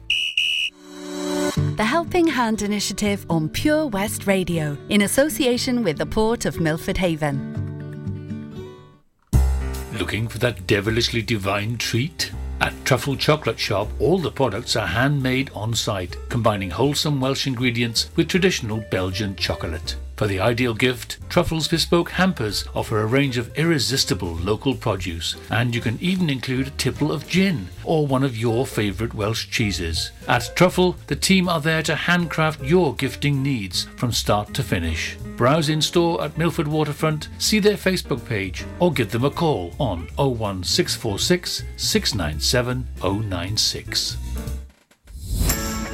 The 1.81 1.85
Helping 1.85 2.27
Hand 2.27 2.61
Initiative 2.61 3.25
on 3.27 3.49
Pure 3.49 3.87
West 3.87 4.27
Radio 4.27 4.77
in 4.89 5.01
association 5.01 5.83
with 5.83 5.97
the 5.97 6.05
Port 6.05 6.45
of 6.45 6.59
Milford 6.59 6.95
Haven. 6.97 7.39
Looking 9.97 10.27
for 10.27 10.37
that 10.37 10.67
devilishly 10.67 11.23
divine 11.23 11.79
treat? 11.79 12.31
At 12.59 12.75
Truffle 12.85 13.15
Chocolate 13.15 13.57
Shop, 13.57 13.89
all 13.97 14.19
the 14.19 14.29
products 14.29 14.75
are 14.75 14.85
handmade 14.85 15.49
on 15.55 15.73
site, 15.73 16.17
combining 16.29 16.69
wholesome 16.69 17.19
Welsh 17.19 17.47
ingredients 17.47 18.11
with 18.15 18.27
traditional 18.27 18.83
Belgian 18.91 19.35
chocolate. 19.35 19.95
For 20.21 20.27
the 20.27 20.39
ideal 20.39 20.75
gift, 20.75 21.17
Truffle's 21.29 21.67
bespoke 21.67 22.11
hampers 22.11 22.63
offer 22.75 23.01
a 23.01 23.07
range 23.07 23.39
of 23.39 23.57
irresistible 23.57 24.35
local 24.35 24.75
produce, 24.75 25.35
and 25.49 25.73
you 25.73 25.81
can 25.81 25.97
even 25.99 26.29
include 26.29 26.67
a 26.67 26.77
tipple 26.77 27.11
of 27.11 27.27
gin 27.27 27.69
or 27.83 28.05
one 28.05 28.23
of 28.23 28.37
your 28.37 28.67
favourite 28.67 29.15
Welsh 29.15 29.49
cheeses. 29.49 30.11
At 30.27 30.55
Truffle, 30.55 30.95
the 31.07 31.15
team 31.15 31.49
are 31.49 31.59
there 31.59 31.81
to 31.81 31.95
handcraft 31.95 32.61
your 32.61 32.93
gifting 32.93 33.41
needs 33.41 33.85
from 33.95 34.11
start 34.11 34.53
to 34.53 34.61
finish. 34.61 35.17
Browse 35.37 35.69
in 35.69 35.81
store 35.81 36.23
at 36.23 36.37
Milford 36.37 36.67
Waterfront, 36.67 37.29
see 37.39 37.57
their 37.57 37.73
Facebook 37.73 38.23
page, 38.23 38.63
or 38.77 38.93
give 38.93 39.09
them 39.09 39.25
a 39.25 39.31
call 39.31 39.73
on 39.79 40.01
01646 40.17 41.63
697 41.77 42.87
096. 43.01 44.17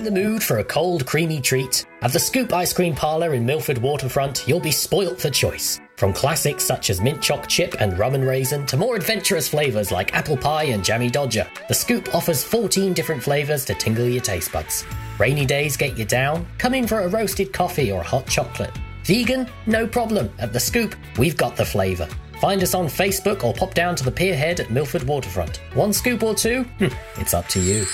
The 0.07 0.13
mood 0.13 0.41
for 0.41 0.59
a 0.59 0.63
cold, 0.63 1.05
creamy 1.05 1.41
treat? 1.41 1.85
At 2.01 2.13
the 2.13 2.19
Scoop 2.19 2.53
Ice 2.53 2.71
Cream 2.71 2.95
Parlour 2.95 3.33
in 3.33 3.45
Milford 3.45 3.77
Waterfront, 3.77 4.47
you'll 4.47 4.61
be 4.61 4.71
spoilt 4.71 5.19
for 5.19 5.29
choice. 5.29 5.81
From 5.97 6.13
classics 6.13 6.63
such 6.63 6.89
as 6.89 7.01
mint 7.01 7.21
choc 7.21 7.45
chip 7.49 7.75
and 7.81 7.99
rum 7.99 8.15
and 8.15 8.25
raisin 8.25 8.65
to 8.67 8.77
more 8.77 8.95
adventurous 8.95 9.49
flavours 9.49 9.91
like 9.91 10.13
apple 10.13 10.37
pie 10.37 10.63
and 10.71 10.81
jammy 10.81 11.09
dodger, 11.09 11.45
the 11.67 11.73
Scoop 11.73 12.15
offers 12.15 12.41
14 12.41 12.93
different 12.93 13.21
flavours 13.21 13.65
to 13.65 13.73
tingle 13.73 14.07
your 14.07 14.21
taste 14.21 14.53
buds. 14.53 14.85
Rainy 15.19 15.45
days 15.45 15.75
get 15.75 15.97
you 15.97 16.05
down? 16.05 16.47
Come 16.57 16.73
in 16.73 16.87
for 16.87 17.01
a 17.01 17.09
roasted 17.09 17.51
coffee 17.51 17.91
or 17.91 18.01
hot 18.01 18.27
chocolate. 18.27 18.71
Vegan? 19.03 19.45
No 19.65 19.85
problem. 19.85 20.29
At 20.39 20.53
the 20.53 20.59
Scoop, 20.61 20.95
we've 21.17 21.35
got 21.35 21.57
the 21.57 21.65
flavour. 21.65 22.07
Find 22.39 22.63
us 22.63 22.73
on 22.73 22.85
Facebook 22.85 23.43
or 23.43 23.53
pop 23.53 23.73
down 23.73 23.97
to 23.97 24.05
the 24.05 24.11
pierhead 24.13 24.61
at 24.61 24.71
Milford 24.71 25.03
Waterfront. 25.03 25.57
One 25.73 25.91
scoop 25.91 26.23
or 26.23 26.33
two? 26.33 26.63
Hmm, 26.79 26.95
it's 27.19 27.33
up 27.33 27.49
to 27.49 27.59
you. 27.59 27.85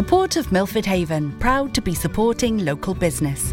The 0.00 0.06
Port 0.06 0.36
of 0.36 0.50
Milford 0.50 0.86
Haven, 0.86 1.30
proud 1.32 1.74
to 1.74 1.82
be 1.82 1.94
supporting 1.94 2.64
local 2.64 2.94
business. 2.94 3.52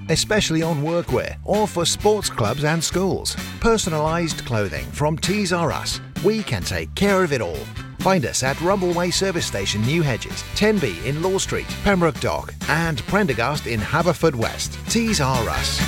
especially 0.11 0.61
on 0.61 0.83
workwear 0.83 1.37
or 1.43 1.67
for 1.67 1.85
sports 1.85 2.29
clubs 2.29 2.63
and 2.63 2.83
schools. 2.83 3.35
Personalised 3.59 4.45
clothing 4.45 4.85
from 4.91 5.17
Tees 5.17 5.51
R 5.53 5.71
Us. 5.71 5.99
We 6.23 6.43
can 6.43 6.63
take 6.63 6.93
care 6.95 7.23
of 7.23 7.33
it 7.33 7.41
all. 7.41 7.65
Find 7.99 8.25
us 8.25 8.43
at 8.43 8.57
Rumbleway 8.57 9.13
Service 9.13 9.45
Station, 9.45 9.81
New 9.83 10.01
Hedges, 10.01 10.43
10B 10.55 11.05
in 11.05 11.21
Law 11.21 11.37
Street, 11.37 11.67
Pembroke 11.83 12.19
Dock, 12.19 12.53
and 12.67 12.99
Prendergast 13.03 13.67
in 13.67 13.79
Haverfordwest. 13.79 14.77
Tees 14.89 15.21
R 15.21 15.49
Us. 15.49 15.79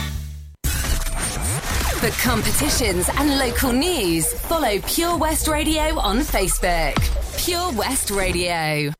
For 1.99 2.09
competitions 2.21 3.09
and 3.17 3.37
local 3.39 3.71
news, 3.71 4.31
follow 4.33 4.77
Pure 4.79 5.17
West 5.17 5.47
Radio 5.47 5.97
on 5.97 6.19
Facebook. 6.19 6.97
Pure 7.43 7.71
West 7.73 8.11
Radio. 8.11 8.93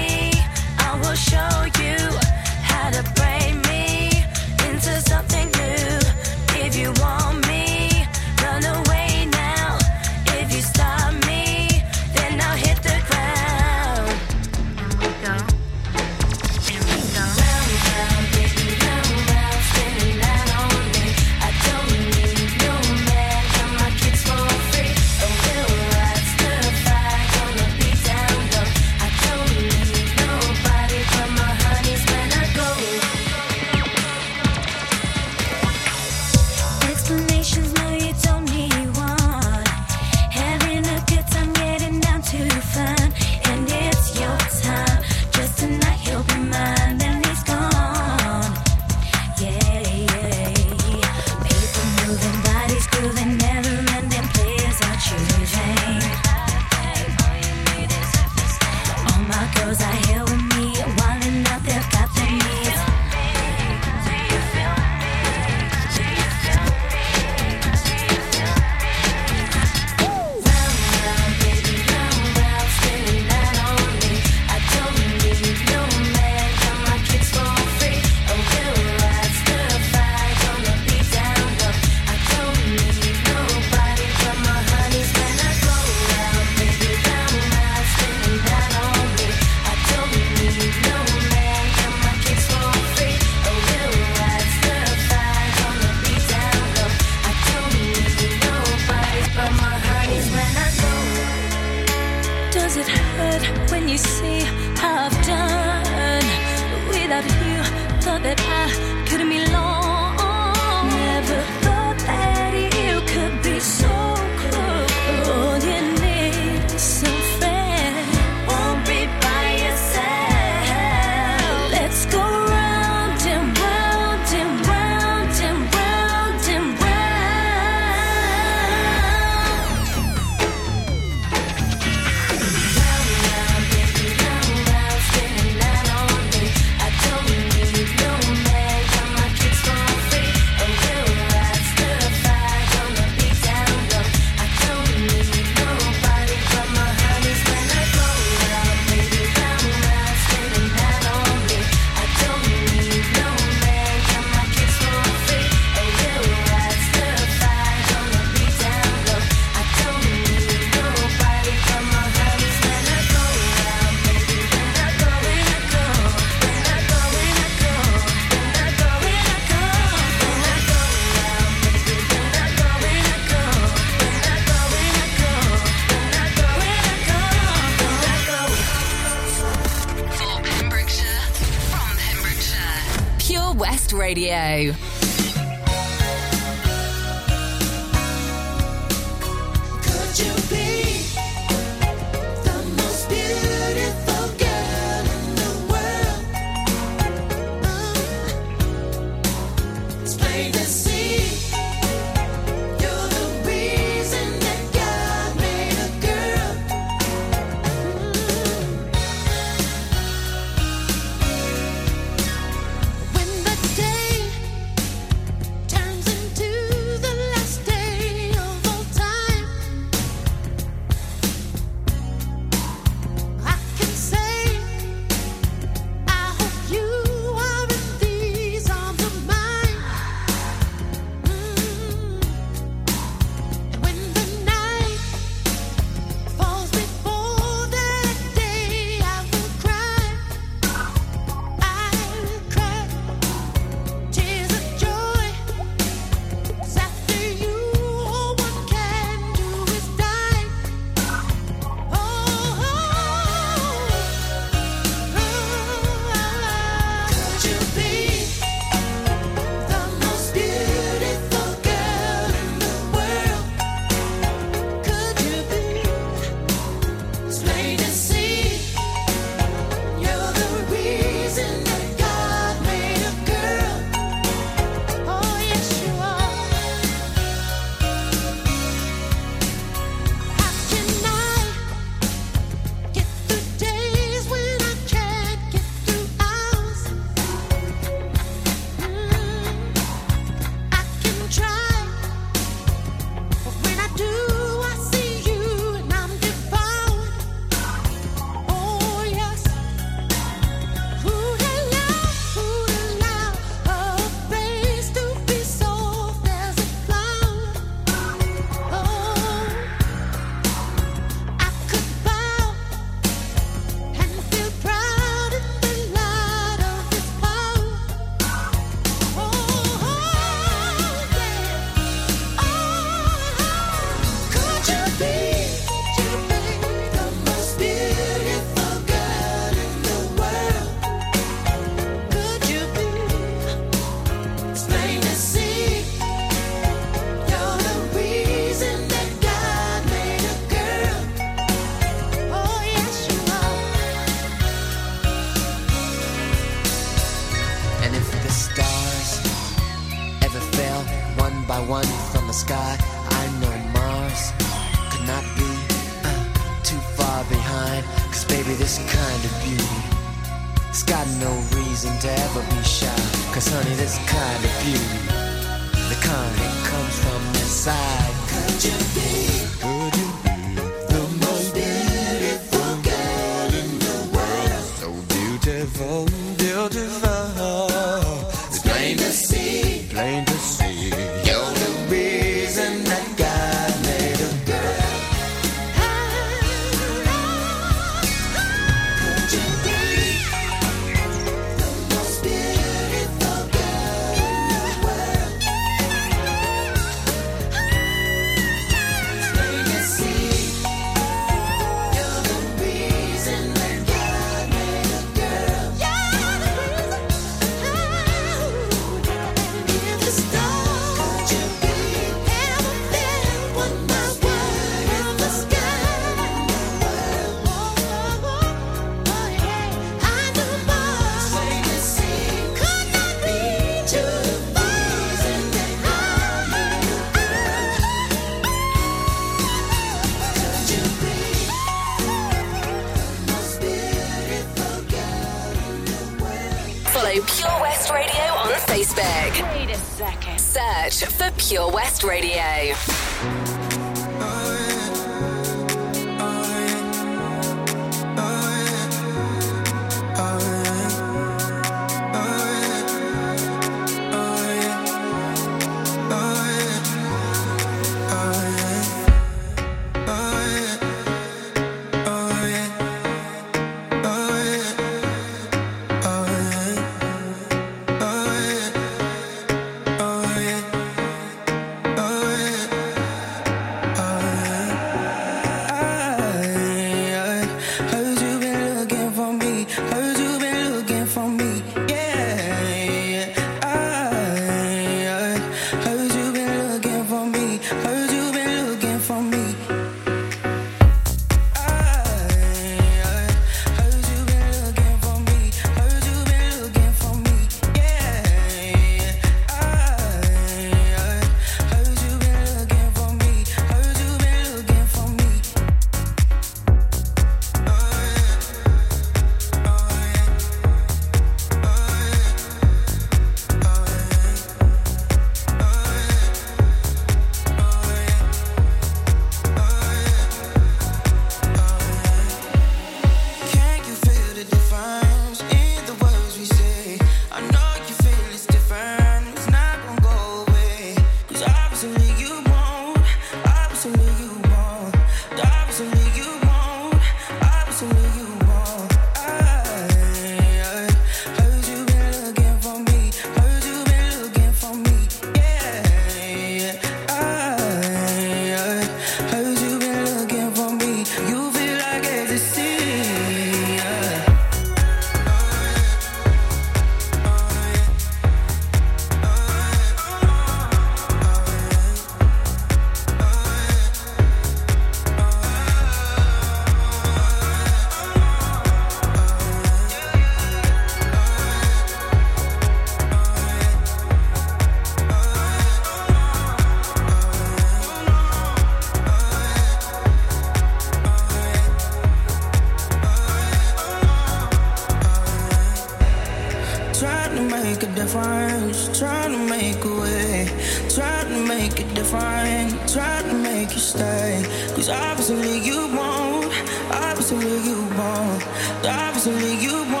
Make 591.61 591.79
it 591.79 591.93
different, 591.93 592.71
trying 592.89 593.27
to 593.29 593.35
make 593.35 593.71
you 593.73 593.79
stay. 593.79 594.43
Cause 594.75 594.89
obviously 594.89 595.59
you 595.59 595.79
won't, 595.95 596.51
obviously 596.91 597.53
you 597.67 597.77
won't, 597.99 598.43
obviously 598.83 599.53
you 599.65 599.75
won't, 599.93 600.00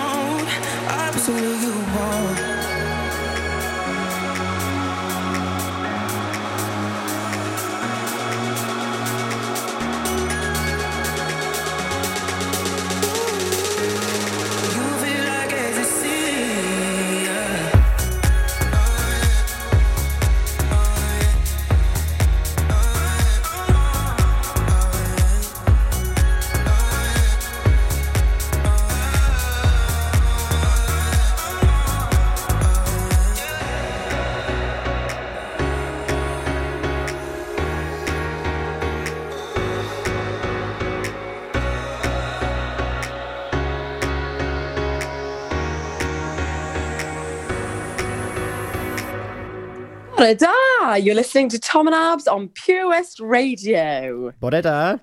You're 50.39 51.15
listening 51.15 51.49
to 51.49 51.59
Tom 51.59 51.87
and 51.87 51.95
Abz 51.95 52.31
on 52.31 52.49
Pure 52.49 52.87
West 52.89 53.19
Radio. 53.19 54.31
Bore 54.39 54.61
da. 54.61 54.97
Bore 54.97 55.01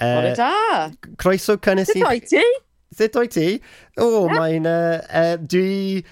Uh, 0.00 0.34
da! 0.34 0.90
Croeso 1.16 1.56
cynnes 1.56 1.86
Sut 1.86 2.02
oed 2.02 2.28
ti? 2.28 2.44
Sut 2.92 3.12
oed 3.12 3.30
ti? 3.30 3.60
O, 3.98 4.28
mae'n... 4.28 4.66
Uh, 4.66 5.02
uh, 5.10 5.36
dwi... 5.36 6.04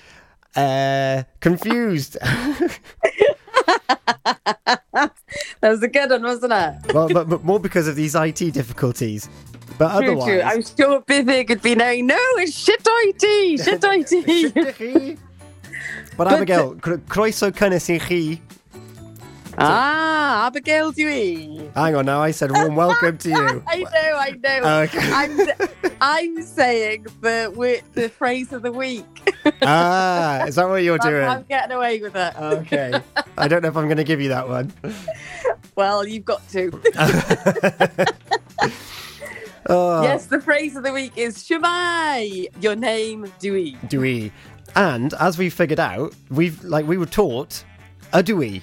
Uh, 0.56 1.22
confused. 1.40 2.18
That 5.60 5.70
was 5.70 5.82
a 5.82 5.88
good 5.88 6.10
one, 6.10 6.22
wasn't 6.22 6.52
it? 6.52 6.94
well, 6.94 7.08
but, 7.08 7.28
but 7.28 7.44
more 7.44 7.60
because 7.60 7.86
of 7.86 7.96
these 7.96 8.14
IT 8.14 8.52
difficulties. 8.52 9.28
But 9.78 9.88
True, 9.98 9.98
otherwise... 9.98 10.26
true. 10.26 10.42
I'm 10.42 10.62
sure 10.62 11.02
Bivig 11.02 11.48
could 11.48 11.62
be 11.62 11.74
knowing, 11.74 12.06
no, 12.06 12.18
it's 12.36 12.56
shit 12.56 12.80
IT, 12.84 13.60
shit 13.62 13.82
IT. 13.84 15.18
But 16.16 16.32
Abigail, 16.32 16.74
cro- 16.76 16.98
croeso 16.98 17.50
cynnes 17.50 17.88
i 17.90 17.98
chi. 17.98 18.40
Ah, 19.62 20.46
Abigail 20.46 20.90
Dewey. 20.92 21.70
Hang 21.74 21.94
on 21.94 22.06
now, 22.06 22.22
I 22.22 22.30
said 22.30 22.50
warm 22.50 22.76
welcome 22.76 23.18
to 23.18 23.28
you. 23.28 23.62
I 23.68 23.78
know, 23.78 23.88
I 24.16 24.30
know. 24.42 24.80
Okay. 24.82 25.12
I'm, 25.12 25.92
I'm 26.00 26.42
saying 26.42 27.06
the 27.20 27.82
the 27.92 28.08
phrase 28.08 28.52
of 28.52 28.62
the 28.62 28.72
week. 28.72 29.04
ah, 29.62 30.44
is 30.46 30.54
that 30.54 30.68
what 30.68 30.82
you're 30.82 30.98
doing? 30.98 31.28
I'm 31.28 31.42
getting 31.44 31.72
away 31.76 32.00
with 32.00 32.16
it. 32.16 32.34
Okay. 32.40 33.00
I 33.38 33.48
don't 33.48 33.62
know 33.62 33.68
if 33.68 33.76
I'm 33.76 33.86
going 33.86 33.98
to 33.98 34.04
give 34.04 34.20
you 34.20 34.30
that 34.30 34.48
one. 34.48 34.72
Well, 35.76 36.06
you've 36.06 36.24
got 36.24 36.46
to. 36.50 36.70
Oh, 39.66 40.02
Yes, 40.02 40.26
the 40.26 40.40
phrase 40.40 40.74
of 40.74 40.82
the 40.82 40.92
week 40.92 41.12
is 41.16 41.36
Shemai, 41.38 42.48
your 42.60 42.74
name 42.74 43.30
Dewey. 43.38 43.76
Dewey. 43.88 44.32
And 44.74 45.14
as 45.14 45.38
we 45.38 45.50
figured 45.50 45.78
out, 45.80 46.14
we've 46.30 46.62
like 46.64 46.86
we 46.86 46.96
were 46.96 47.06
taught 47.06 47.62
a 48.12 48.22
Dewey, 48.22 48.62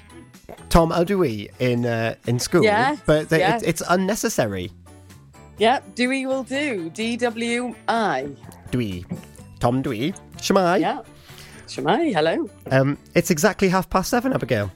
Tom 0.69 0.91
a 0.91 1.03
Dewey 1.05 1.49
in 1.59 1.85
uh, 1.85 2.15
in 2.25 2.39
school, 2.39 2.63
Yes, 2.63 2.99
but 3.05 3.29
th- 3.29 3.39
yes. 3.39 3.61
it's, 3.63 3.81
it's 3.81 3.89
unnecessary. 3.89 4.71
Yep, 5.57 5.95
Dewey 5.95 6.25
will 6.25 6.43
do. 6.43 6.89
D 6.91 7.17
W 7.17 7.75
I. 7.87 8.29
Dewey, 8.71 9.05
Tom 9.59 9.81
Dewey, 9.81 10.13
Shemai. 10.37 10.79
Yeah. 10.79 11.01
Shemai, 11.67 12.13
hello. 12.13 12.49
Um, 12.71 12.97
it's 13.13 13.29
exactly 13.31 13.67
half 13.67 13.89
past 13.89 14.09
seven, 14.09 14.31
Abigail. 14.33 14.71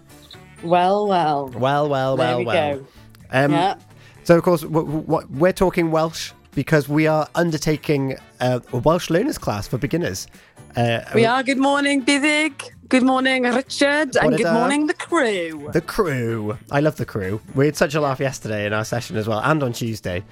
Well, 0.63 1.07
well. 1.07 1.47
Well, 1.49 1.87
well, 1.89 2.17
well, 2.17 2.37
we 2.39 2.45
well. 2.45 2.77
go. 2.79 2.87
Um, 3.31 3.51
Yeah. 3.51 3.75
So 4.23 4.37
of 4.37 4.43
course, 4.43 4.61
w- 4.61 4.85
w- 4.85 5.05
what 5.05 5.29
we're 5.31 5.53
talking 5.53 5.89
Welsh 5.89 6.31
because 6.53 6.89
we 6.89 7.07
are 7.07 7.27
undertaking 7.33 8.17
uh, 8.41 8.59
a 8.73 8.77
Welsh 8.77 9.09
learners 9.09 9.37
class 9.37 9.67
for 9.67 9.77
beginners. 9.77 10.27
Uh, 10.75 11.01
We 11.13 11.25
are. 11.25 11.43
Good 11.43 11.57
morning, 11.57 12.03
Biddig. 12.03 12.69
Good 12.89 13.03
morning, 13.03 13.43
Richard. 13.43 14.15
And 14.17 14.35
good 14.37 14.51
morning, 14.53 14.87
the 14.87 14.93
crew. 14.93 15.69
The 15.71 15.81
crew. 15.81 16.57
I 16.71 16.79
love 16.81 16.97
the 16.97 17.05
crew. 17.05 17.41
We 17.55 17.65
had 17.65 17.75
such 17.77 17.95
a 17.95 18.01
laugh 18.01 18.19
yesterday 18.19 18.65
in 18.65 18.73
our 18.73 18.83
session 18.85 19.15
as 19.17 19.27
well, 19.27 19.39
and 19.43 19.63
on 19.63 19.73
Tuesday. 19.73 20.23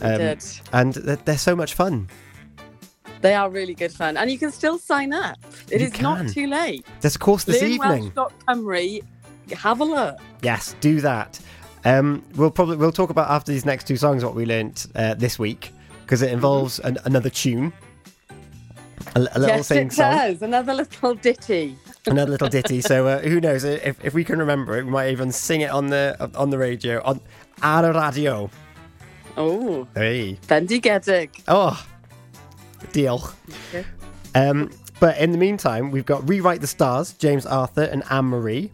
Um, 0.00 0.18
did. 0.18 0.44
And 0.72 0.94
they're, 0.94 1.16
they're 1.16 1.38
so 1.38 1.56
much 1.56 1.74
fun. 1.74 2.08
They 3.22 3.34
are 3.34 3.48
really 3.50 3.74
good 3.74 3.92
fun. 3.92 4.16
And 4.16 4.30
you 4.30 4.38
can 4.38 4.52
still 4.52 4.78
sign 4.78 5.12
up. 5.12 5.38
It 5.70 5.80
You 5.80 5.86
is 5.88 5.92
can. 5.92 6.02
not 6.02 6.28
too 6.28 6.46
late. 6.46 6.86
There's 7.00 7.16
a 7.16 7.18
course 7.18 7.44
this 7.44 7.62
evening. 7.62 8.10
Learnwelsh.cymru. 8.12 9.02
Have 9.56 9.80
a 9.80 9.84
look. 9.84 10.18
Yes, 10.42 10.74
do 10.80 11.00
that. 11.00 11.40
Um, 11.84 12.22
we'll 12.34 12.50
probably 12.50 12.76
we'll 12.76 12.92
talk 12.92 13.10
about 13.10 13.30
after 13.30 13.52
these 13.52 13.64
next 13.64 13.86
two 13.86 13.96
songs 13.96 14.24
what 14.24 14.34
we 14.34 14.44
learnt 14.44 14.86
uh, 14.96 15.14
this 15.14 15.38
week 15.38 15.72
because 16.02 16.20
it 16.22 16.32
involves 16.32 16.78
an, 16.80 16.98
another 17.04 17.30
tune, 17.30 17.72
a, 19.14 19.18
a 19.20 19.38
little 19.38 19.46
yes, 19.46 19.66
sing 19.68 19.86
it 19.88 19.92
song, 19.92 20.12
does. 20.12 20.42
Another 20.42 20.74
little 20.74 21.14
ditty. 21.14 21.76
another 22.06 22.30
little 22.32 22.48
ditty. 22.48 22.80
So 22.80 23.06
uh, 23.06 23.20
who 23.20 23.40
knows 23.40 23.64
if, 23.64 24.04
if 24.04 24.14
we 24.14 24.24
can 24.24 24.38
remember 24.38 24.76
it, 24.78 24.84
we 24.84 24.90
might 24.90 25.10
even 25.10 25.32
sing 25.32 25.60
it 25.60 25.70
on 25.70 25.86
the 25.88 26.30
on 26.34 26.50
the 26.50 26.58
radio 26.58 27.02
on 27.04 27.20
ar 27.62 27.82
y 27.82 28.06
radio. 28.06 28.50
Oh, 29.36 29.86
Hey. 29.94 30.38
bendigedig. 30.48 31.28
Oh, 31.46 31.76
deal. 32.92 33.30
Okay. 33.68 33.84
Um, 34.34 34.70
but 34.98 35.18
in 35.18 35.30
the 35.32 35.38
meantime, 35.38 35.90
we've 35.90 36.06
got 36.06 36.26
Rewrite 36.26 36.62
the 36.62 36.66
Stars, 36.66 37.12
James 37.12 37.44
Arthur 37.44 37.82
and 37.82 38.02
Anne 38.10 38.24
Marie. 38.26 38.70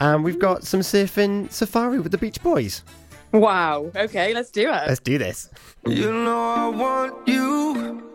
And 0.00 0.22
we've 0.24 0.38
got 0.38 0.64
some 0.64 0.80
surfing 0.80 1.50
safari 1.52 1.98
with 2.00 2.12
the 2.12 2.18
Beach 2.18 2.40
Boys. 2.42 2.82
Wow. 3.32 3.90
Okay, 3.96 4.32
let's 4.34 4.50
do 4.50 4.62
it. 4.68 4.82
Let's 4.86 5.00
do 5.00 5.18
this. 5.18 5.50
You 5.86 6.12
know 6.12 6.40
I 6.40 6.68
want 6.68 7.26
you. 7.26 8.13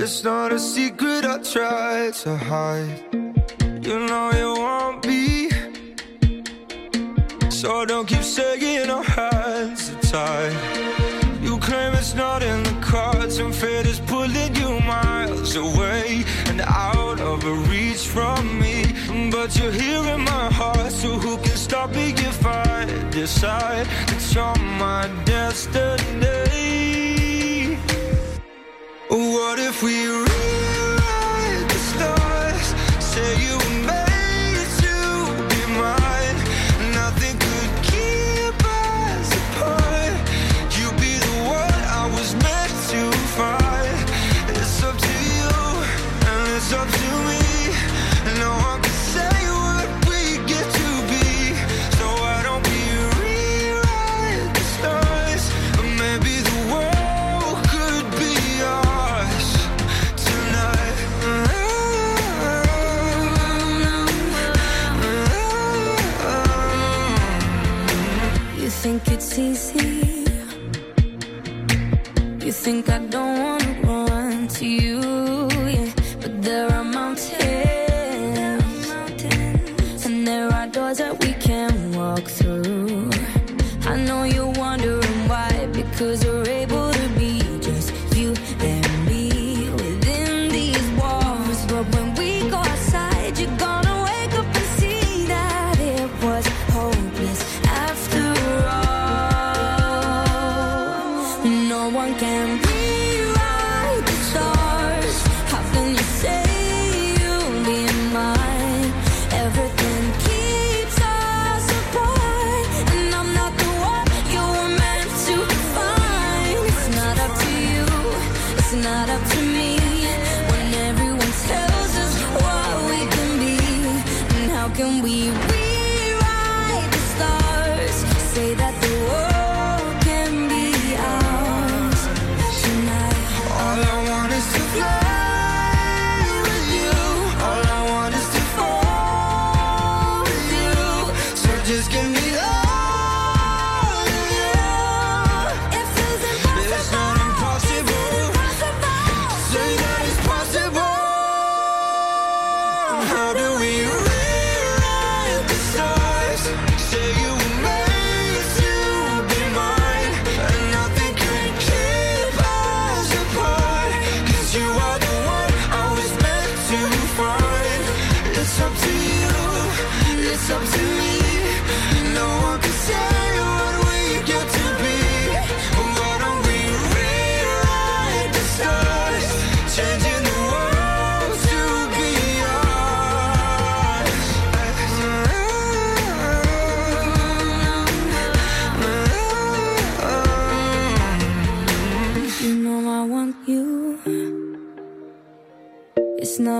It's 0.00 0.22
not 0.22 0.52
a 0.52 0.60
secret 0.60 1.24
I 1.24 1.38
try 1.38 2.12
to 2.22 2.36
hide. 2.36 3.02
You 3.84 3.98
know 4.06 4.30
you 4.30 4.50
want 4.62 5.04
me. 5.04 5.50
So 7.50 7.84
don't 7.84 8.06
keep 8.06 8.22
saying 8.22 8.90
our 8.90 9.02
hands 9.02 9.90
are 9.90 10.02
tied. 10.02 10.56
You 11.42 11.58
claim 11.58 11.94
it's 11.94 12.14
not 12.14 12.44
in 12.44 12.62
the 12.62 12.78
cards, 12.80 13.38
and 13.38 13.52
fate 13.52 13.86
is 13.86 13.98
pulling 13.98 14.54
you 14.54 14.78
miles 14.86 15.56
away 15.56 16.24
and 16.46 16.60
out 16.60 17.20
of 17.20 17.42
reach 17.68 18.06
from 18.06 18.60
me. 18.60 18.84
But 19.32 19.58
you're 19.58 19.72
here 19.72 20.04
in 20.14 20.20
my 20.20 20.48
heart, 20.60 20.92
so 20.92 21.08
who 21.18 21.38
can 21.38 21.56
stop 21.56 21.90
me 21.90 22.12
if 22.12 22.46
I 22.46 22.84
decide 23.10 23.86
that 24.06 24.32
you're 24.32 24.64
my 24.78 25.10
destiny? 25.24 27.07
What 29.08 29.58
if 29.58 29.82
we 29.82 30.06
think 72.68 72.90
I 72.90 72.98
don't 72.98 73.47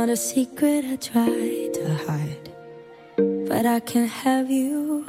not 0.09 0.15
a 0.15 0.17
secret 0.17 0.87
I 0.87 0.97
try 0.97 1.69
to 1.75 1.95
hide, 2.07 2.51
but 3.47 3.67
I 3.67 3.79
can't 3.81 4.09
have 4.09 4.51
you. 4.51 5.05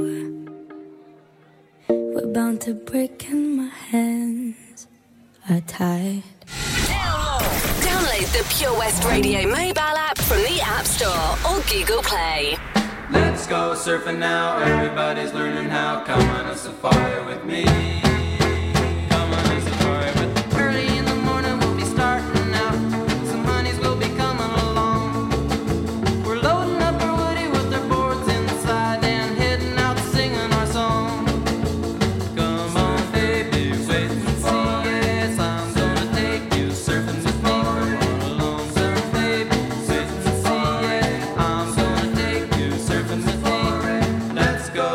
We're 1.88 2.28
bound 2.34 2.60
to 2.62 2.74
break, 2.74 3.30
and 3.30 3.56
my 3.56 3.70
hands 3.91 4.88
are 5.50 5.62
tied. 5.62 6.24
Download 7.80 8.28
the 8.38 8.45
Pure 8.58 8.78
West 8.78 9.06
Radio 9.06 9.47
mobile 9.47 9.97
app 10.08 10.18
from 10.18 10.39
the 10.39 10.60
App 10.62 10.86
Store 10.86 11.30
or 11.47 11.62
Google 11.72 12.02
Play. 12.04 12.58
Let's 13.10 13.47
go 13.47 13.76
surfing 13.76 14.20
now, 14.20 14.58
everybody's 14.58 15.34
learning 15.34 15.70
how. 15.70 16.04
Come 16.04 16.28
on 16.30 16.47
a 16.47 16.58
safari 16.58 17.26
with 17.26 17.45
me. 17.45 18.09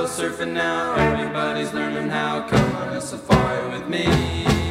surfing 0.06 0.52
now. 0.52 0.94
Everybody's 0.94 1.72
learning 1.72 2.10
how. 2.10 2.46
Come 2.48 2.76
on 2.76 2.88
a 2.96 3.00
safari 3.00 3.70
with 3.70 3.88
me. 3.88 4.63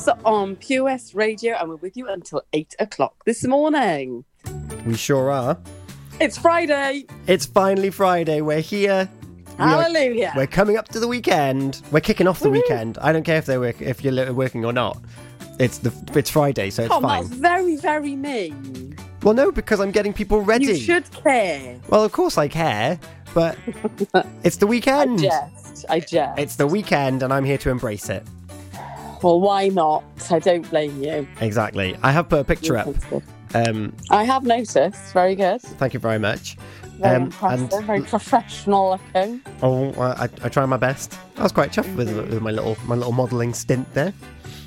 Stubbs 0.00 0.20
on 0.24 0.56
Pure 0.56 0.84
West 0.84 1.14
Radio, 1.14 1.54
and 1.56 1.68
we're 1.68 1.76
with 1.76 1.96
you 1.96 2.08
until 2.08 2.42
8 2.52 2.74
o'clock 2.78 3.24
this 3.26 3.44
morning. 3.46 4.24
We 4.86 4.96
sure 4.96 5.30
are. 5.30 5.58
It's 6.20 6.38
Friday. 6.38 7.04
It's 7.26 7.44
finally 7.44 7.90
Friday. 7.90 8.40
We're 8.40 8.60
here. 8.60 9.08
We 9.58 9.64
are- 9.64 9.82
Hallelujah. 9.82 10.32
we're 10.36 10.46
coming 10.46 10.76
up 10.78 10.88
to 10.88 11.00
the 11.00 11.08
weekend. 11.08 11.82
We're 11.90 12.00
kicking 12.00 12.26
off 12.26 12.40
the 12.40 12.48
weekend. 12.50 12.96
I 12.98 13.12
don't 13.12 13.24
care 13.24 13.36
if 13.36 13.44
they're 13.46 13.60
work- 13.60 13.82
if 13.82 14.02
you're 14.02 14.32
working 14.32 14.64
or 14.64 14.72
not. 14.72 14.98
It's 15.58 15.78
the 15.78 15.92
it's 16.14 16.30
Friday, 16.30 16.70
so 16.70 16.84
it's 16.84 16.90
oh, 16.92 17.00
Tom, 17.00 17.02
fine. 17.02 17.22
that's 17.24 17.34
very, 17.34 17.76
very 17.76 18.16
mean. 18.16 18.96
Well, 19.22 19.34
no, 19.34 19.52
because 19.52 19.80
I'm 19.80 19.90
getting 19.90 20.14
people 20.14 20.40
ready. 20.40 20.64
You 20.66 20.76
should 20.76 21.10
care. 21.10 21.78
Well, 21.88 22.02
of 22.02 22.12
course 22.12 22.38
I 22.38 22.48
care, 22.48 22.98
but 23.34 23.58
it's 24.44 24.56
the 24.56 24.66
weekend. 24.66 25.20
I 25.20 25.22
jest. 25.22 25.84
I 25.90 26.00
jest. 26.00 26.38
It's 26.38 26.56
the 26.56 26.66
weekend, 26.66 27.22
and 27.22 27.30
I'm 27.34 27.44
here 27.44 27.58
to 27.58 27.68
embrace 27.68 28.08
it. 28.08 28.26
Well, 29.22 29.40
why 29.40 29.68
not? 29.68 30.02
I 30.30 30.38
don't 30.38 30.68
blame 30.70 31.02
you. 31.02 31.26
Exactly. 31.40 31.96
I 32.02 32.10
have 32.10 32.28
put 32.28 32.40
a 32.40 32.44
picture 32.44 32.76
up. 32.76 32.88
Um, 33.54 33.92
I 34.10 34.24
have 34.24 34.44
noticed. 34.44 35.12
Very 35.12 35.34
good. 35.34 35.60
thank 35.60 35.92
you 35.94 36.00
very 36.00 36.18
much. 36.18 36.56
Very 36.98 37.16
Um, 37.16 37.22
impressive. 37.24 37.72
and 37.72 37.84
Very 37.86 38.02
professional 38.02 38.98
looking. 39.14 39.40
oh, 39.62 39.92
I, 40.00 40.28
I 40.42 40.48
try 40.48 40.64
my 40.66 40.76
best. 40.76 41.18
I 41.36 41.42
was 41.42 41.52
quite 41.52 41.72
chuffed 41.72 41.94
with, 41.96 42.14
with 42.30 42.40
my 42.42 42.50
little 42.50 42.76
my 42.86 42.94
little 42.94 43.12
modelling 43.12 43.52
stint 43.54 43.92
there. 43.94 44.12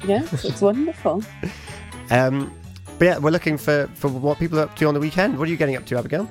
Yeah, 0.05 0.23
it's 0.31 0.61
wonderful. 0.69 1.23
Um, 2.11 2.53
but 2.99 3.05
yeah, 3.05 3.17
we're 3.19 3.31
looking 3.31 3.57
for 3.57 3.87
for 3.95 4.07
what 4.09 4.37
people 4.39 4.59
are 4.59 4.63
up 4.63 4.75
to 4.77 4.85
on 4.87 4.93
the 4.93 4.99
weekend. 4.99 5.37
What 5.39 5.47
are 5.47 5.51
you 5.51 5.57
getting 5.57 5.75
up 5.75 5.85
to, 5.87 5.97
Abigail? 5.97 6.27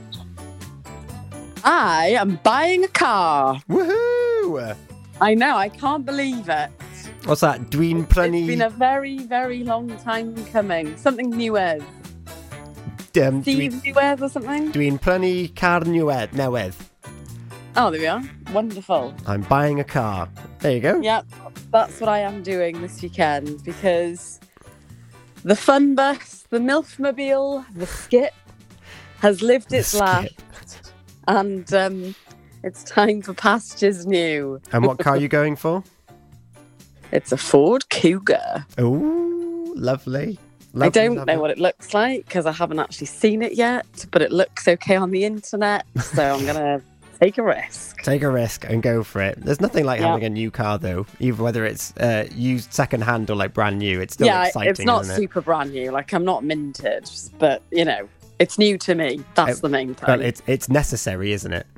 I 1.65 2.17
am 2.19 2.39
buying 2.43 2.85
a 2.85 2.89
car. 2.89 3.61
Woohoo! 3.69 4.77
I 5.21 5.35
know. 5.35 5.57
I 5.57 5.69
can't 5.69 6.05
believe 6.05 6.49
it. 6.49 6.71
What's 7.25 7.41
that? 7.43 7.61
Dween 7.71 8.09
Plenty. 8.09 8.41
It's 8.41 8.49
been 8.49 8.63
a 8.63 8.71
very, 8.71 9.19
very 9.19 9.63
long 9.63 9.97
time 9.99 10.35
coming. 10.47 10.97
Something 10.97 11.31
new 11.31 11.57
is. 11.57 11.83
um, 13.21 13.43
Steve 13.43 13.73
Newez 13.85 14.21
or 14.21 14.29
something? 14.29 14.73
Dween 14.73 15.01
Plenty 15.01 15.49
Car 15.49 15.81
Newydd. 15.81 16.31
Newydd. 16.31 16.75
Oh, 17.77 17.91
there 17.91 18.01
we 18.01 18.07
are. 18.07 18.23
Wonderful. 18.53 19.15
I'm 19.27 19.43
buying 19.43 19.79
a 19.81 19.85
car. 19.85 20.29
There 20.59 20.73
you 20.73 20.81
go. 20.81 21.01
Yep, 21.01 21.27
that's 21.71 22.01
what 22.01 22.09
I 22.09 22.19
am 22.19 22.43
doing 22.43 22.83
this 22.83 23.01
weekend 23.01 23.63
because 23.65 24.41
the 25.45 25.57
fun 25.57 25.95
bus, 25.95 26.45
the 26.51 26.59
MILFmobile, 26.59 27.65
the 27.75 27.87
skip 27.87 28.35
has 29.21 29.43
lived 29.43 29.73
its 29.73 29.95
last. 29.95 30.93
And 31.29 31.73
um, 31.73 32.15
it's 32.65 32.83
time 32.83 33.23
for 33.23 33.33
pastures 33.33 34.07
new. 34.07 34.61
And 34.73 34.85
what 34.85 34.99
car 34.99 35.15
are 35.15 35.19
you 35.19 35.29
going 35.29 35.55
for? 35.57 35.83
It's 37.13 37.31
a 37.33 37.37
Ford 37.37 37.89
Cougar. 37.91 38.67
Oh, 38.79 39.73
lovely. 39.77 40.39
I 40.81 40.89
don't 40.89 41.17
lovely. 41.17 41.35
know 41.35 41.41
what 41.41 41.51
it 41.51 41.59
looks 41.59 41.93
like 41.93 42.25
because 42.25 42.47
I 42.47 42.53
haven't 42.53 42.79
actually 42.79 43.07
seen 43.09 43.43
it 43.43 43.53
yet, 43.55 44.07
but 44.11 44.23
it 44.23 44.33
looks 44.33 44.67
okay 44.67 44.97
on 44.97 45.11
the 45.11 45.25
internet. 45.25 45.85
So 46.01 46.23
I'm 46.35 46.41
going 46.47 46.57
to 46.57 46.83
take 47.21 47.37
a 47.37 47.43
risk. 47.43 48.01
Take 48.03 48.23
a 48.23 48.31
risk 48.31 48.65
and 48.65 48.83
go 48.83 49.03
for 49.03 49.21
it. 49.21 49.39
There's 49.39 49.61
nothing 49.61 49.85
like 49.85 50.01
Yeah. 50.01 50.09
having 50.09 50.25
a 50.25 50.31
new 50.31 50.51
car, 50.51 50.79
though. 50.79 51.05
even 51.21 51.45
whether 51.45 51.67
it's 51.67 51.95
uh, 51.99 52.27
used 52.35 52.73
second 52.73 53.03
hand 53.03 53.29
or 53.31 53.37
like 53.37 53.53
brand 53.53 53.79
new, 53.79 54.01
it's 54.01 54.15
still 54.15 54.27
yeah, 54.27 54.47
exciting. 54.47 54.71
it's 54.71 54.81
not 54.81 55.05
it? 55.05 55.15
super 55.15 55.43
brand 55.43 55.73
new. 55.73 55.91
Like 55.91 56.15
I'm 56.15 56.25
not 56.25 56.43
minted, 56.43 57.11
but 57.39 57.63
you 57.71 57.85
know, 57.85 58.09
it's 58.39 58.59
new 58.59 58.79
to 58.79 58.95
me. 58.95 59.23
That's 59.35 59.61
the 59.61 59.69
main 59.69 59.95
thing. 59.95 60.07
Well, 60.09 60.23
it's 60.23 60.43
it's 60.47 60.71
necessary, 60.71 61.33
isn't 61.33 61.53
it? 61.53 61.67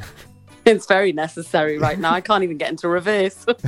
It's 0.67 0.87
very 0.87 1.13
necessary 1.13 1.77
right 1.77 1.99
now. 1.99 2.15
I 2.15 2.23
can't 2.23 2.43
even 2.43 2.57
get 2.57 2.71
into 2.71 2.89
reverse. 2.89 3.45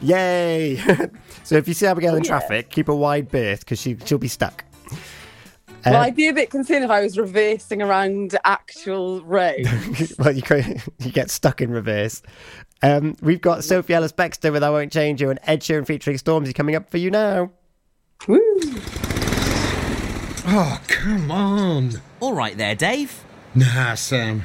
Yay! 0.00 0.76
so 1.44 1.56
if 1.56 1.68
you 1.68 1.74
see 1.74 1.86
Abigail 1.86 2.14
in 2.16 2.22
Oh, 2.22 2.24
yeah. 2.24 2.28
traffic, 2.28 2.70
keep 2.70 2.88
a 2.88 2.94
wide 2.94 3.30
berth 3.30 3.60
because 3.60 3.80
she 3.80 3.96
she'll 4.04 4.18
be 4.18 4.28
stuck. 4.28 4.64
well, 5.86 5.96
Uh, 5.96 5.98
I'd 6.00 6.16
be 6.16 6.28
a 6.28 6.32
bit 6.32 6.50
concerned 6.50 6.84
if 6.84 6.90
I 6.90 7.00
was 7.00 7.18
reversing 7.18 7.80
around 7.82 8.36
actual 8.44 9.22
road. 9.24 9.66
well, 10.18 10.32
you 10.32 10.42
could, 10.42 10.82
you 11.00 11.10
get 11.12 11.30
stuck 11.30 11.60
in 11.60 11.70
reverse. 11.70 12.22
Um, 12.82 13.16
we've 13.22 13.40
got 13.40 13.64
Sophie 13.64 13.94
Ellis 13.94 14.12
Bextor 14.12 14.52
with 14.52 14.62
"I 14.62 14.70
Won't 14.70 14.92
Change 14.92 15.20
You" 15.22 15.30
and 15.30 15.38
Ed 15.44 15.60
Sheeran 15.60 15.86
featuring 15.86 16.16
Stormzy 16.18 16.54
coming 16.54 16.74
up 16.74 16.90
for 16.90 16.98
you 16.98 17.10
now. 17.10 17.50
Woo! 18.28 18.40
Oh, 20.46 20.80
come 20.88 21.30
on. 21.30 21.92
All 22.20 22.34
right 22.34 22.56
there, 22.56 22.74
Dave. 22.74 23.24
Nah, 23.54 23.94
Sam. 23.94 24.44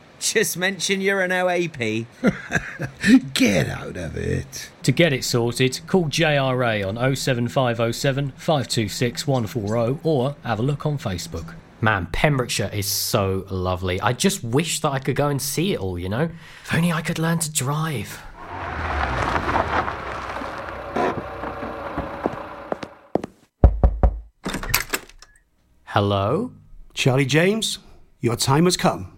Just 0.21 0.55
mention 0.55 1.01
you're 1.01 1.21
an 1.21 1.31
OAP. 1.31 2.05
Get 3.33 3.67
out 3.67 3.97
of 3.97 4.15
it. 4.15 4.69
To 4.83 4.91
get 4.91 5.13
it 5.13 5.23
sorted, 5.23 5.81
call 5.87 6.05
JRA 6.05 6.87
on 6.87 7.15
07507 7.15 8.31
526 8.37 9.25
140 9.25 9.99
or 10.03 10.35
have 10.43 10.59
a 10.59 10.61
look 10.61 10.85
on 10.85 10.99
Facebook. 10.99 11.55
Man, 11.81 12.07
Pembrokeshire 12.11 12.69
is 12.71 12.85
so 12.85 13.47
lovely. 13.49 13.99
I 13.99 14.13
just 14.13 14.43
wish 14.43 14.79
that 14.81 14.91
I 14.91 14.99
could 14.99 15.15
go 15.15 15.27
and 15.29 15.41
see 15.41 15.73
it 15.73 15.79
all, 15.79 15.97
you 15.97 16.07
know? 16.07 16.29
If 16.65 16.73
only 16.75 16.91
I 16.91 17.01
could 17.01 17.17
learn 17.17 17.39
to 17.39 17.51
drive. 17.51 18.21
Hello? 25.85 26.51
Charlie 26.93 27.25
James, 27.25 27.79
your 28.19 28.35
time 28.35 28.65
has 28.65 28.77
come. 28.77 29.17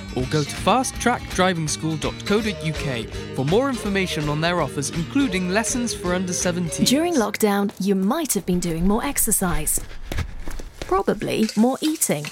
or 0.15 0.23
go 0.25 0.43
to 0.43 0.55
fasttrackdrivingschool.co.uk 0.55 3.35
for 3.35 3.45
more 3.45 3.69
information 3.69 4.29
on 4.29 4.41
their 4.41 4.61
offers, 4.61 4.91
including 4.91 5.49
lessons 5.49 5.91
for 5.93 6.13
under 6.13 6.33
17. 6.33 6.85
During 6.85 7.15
lockdown, 7.15 7.71
you 7.79 7.95
might 7.95 8.33
have 8.33 8.45
been 8.45 8.59
doing 8.59 8.87
more 8.87 9.03
exercise. 9.03 9.79
Probably 10.81 11.47
more 11.55 11.77
eating. 11.81 12.25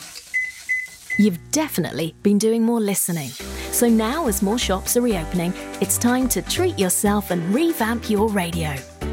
You've 1.18 1.40
definitely 1.52 2.14
been 2.24 2.38
doing 2.38 2.64
more 2.64 2.80
listening. 2.80 3.30
So 3.72 3.90
now, 3.90 4.28
as 4.28 4.42
more 4.42 4.58
shops 4.58 4.96
are 4.96 5.02
reopening, 5.02 5.54
it's 5.82 5.98
time 5.98 6.30
to 6.30 6.42
treat 6.42 6.80
yourself 6.80 7.32
and 7.32 7.54
revamp 7.54 8.10
your 8.10 8.30
radio. 8.30 8.76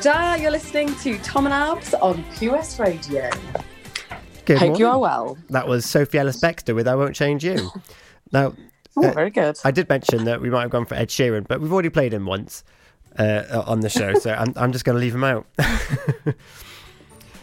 da, 0.00 0.34
you're 0.34 0.50
listening 0.50 0.94
to 0.96 1.18
Tom 1.18 1.46
and 1.46 1.54
Abz 1.54 1.94
on 2.02 2.24
Pure 2.36 2.52
West 2.52 2.78
Radio. 2.78 3.30
Good 4.44 4.58
Hope 4.58 4.78
you 4.78 4.84
morning. 4.84 4.84
are 4.86 4.98
well. 4.98 5.38
That 5.50 5.66
was 5.68 5.86
Sophie 5.86 6.18
Ellis 6.18 6.40
Bextor 6.40 6.74
with 6.74 6.86
I 6.88 6.94
Won't 6.94 7.14
Change 7.14 7.44
You. 7.44 7.70
Now, 8.32 8.54
Oh, 8.96 9.10
very 9.10 9.30
good. 9.30 9.58
I 9.64 9.70
did 9.72 9.88
mention 9.88 10.24
that 10.24 10.40
we 10.40 10.50
might 10.50 10.62
have 10.62 10.70
gone 10.70 10.86
for 10.86 10.94
Ed 10.94 11.08
Sheeran, 11.08 11.46
but 11.48 11.60
we've 11.60 11.72
already 11.72 11.88
played 11.90 12.12
him 12.14 12.26
once 12.26 12.62
uh, 13.18 13.62
on 13.66 13.80
the 13.80 13.88
show, 13.88 14.14
so 14.14 14.32
I'm, 14.32 14.52
I'm 14.56 14.72
just 14.72 14.84
going 14.84 14.94
to 14.96 15.00
leave 15.00 15.14
him 15.14 15.24
out. 15.24 15.46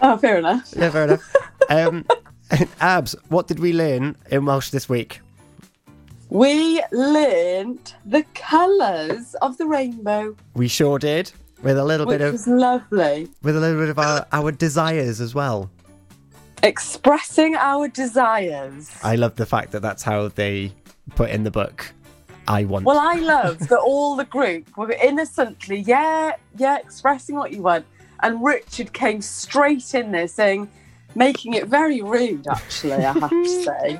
Oh, 0.03 0.17
fair 0.17 0.39
enough. 0.39 0.73
yeah, 0.75 0.89
fair 0.89 1.03
enough. 1.03 1.35
Um, 1.69 2.05
Abz, 2.81 3.15
what 3.29 3.47
did 3.47 3.59
we 3.59 3.71
learn 3.71 4.15
in 4.31 4.45
Welsh 4.45 4.71
this 4.71 4.89
week? 4.89 5.19
We 6.29 6.81
learned 6.91 7.93
the 8.03 8.23
colours 8.33 9.35
of 9.43 9.59
the 9.59 9.67
rainbow, 9.67 10.35
We 10.55 10.67
sure 10.67 10.97
did, 10.97 11.31
with 11.63 11.77
a 11.77 11.83
little 11.83 12.05
which 12.05 12.19
bit 12.19 12.33
of 12.33 12.47
lovely. 12.47 13.29
with 13.43 13.55
a 13.55 13.59
little 13.59 13.79
bit 13.79 13.89
of 13.89 13.99
our, 13.99 14.25
our 14.31 14.51
desires 14.51 15.21
as 15.21 15.33
well. 15.35 15.69
Expressing 16.63 17.55
our 17.55 17.87
desires. 17.87 18.91
I 19.03 19.15
love 19.15 19.35
the 19.35 19.45
fact 19.45 19.71
that 19.71 19.81
that's 19.81 20.03
how 20.03 20.27
they 20.27 20.71
put 21.15 21.29
in 21.31 21.43
the 21.43 21.51
book. 21.51 21.91
I 22.47 22.65
want. 22.65 22.85
Well, 22.85 22.99
I 22.99 23.15
love 23.15 23.59
that 23.69 23.79
all 23.79 24.15
the 24.15 24.25
group 24.25 24.75
were 24.77 24.91
innocently, 24.91 25.79
yeah, 25.79 26.35
yeah, 26.57 26.77
expressing 26.77 27.35
what 27.35 27.51
you 27.51 27.61
want. 27.61 27.85
And 28.21 28.43
Richard 28.43 28.93
came 28.93 29.21
straight 29.21 29.93
in 29.95 30.11
there 30.11 30.27
saying, 30.27 30.69
making 31.15 31.53
it 31.53 31.67
very 31.67 32.01
rude, 32.01 32.47
actually, 32.47 32.93
I 32.93 32.99
have 33.13 33.29
to 33.29 33.45
say. 33.63 33.99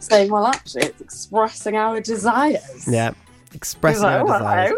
saying, 0.00 0.30
well, 0.30 0.46
actually, 0.46 0.84
it's 0.84 1.00
expressing 1.00 1.76
our 1.76 2.00
desires. 2.00 2.86
yeah, 2.88 3.12
expressing 3.54 4.02
like, 4.02 4.20
our 4.20 4.22
"Oh, 4.22 4.38
desires. 4.38 4.72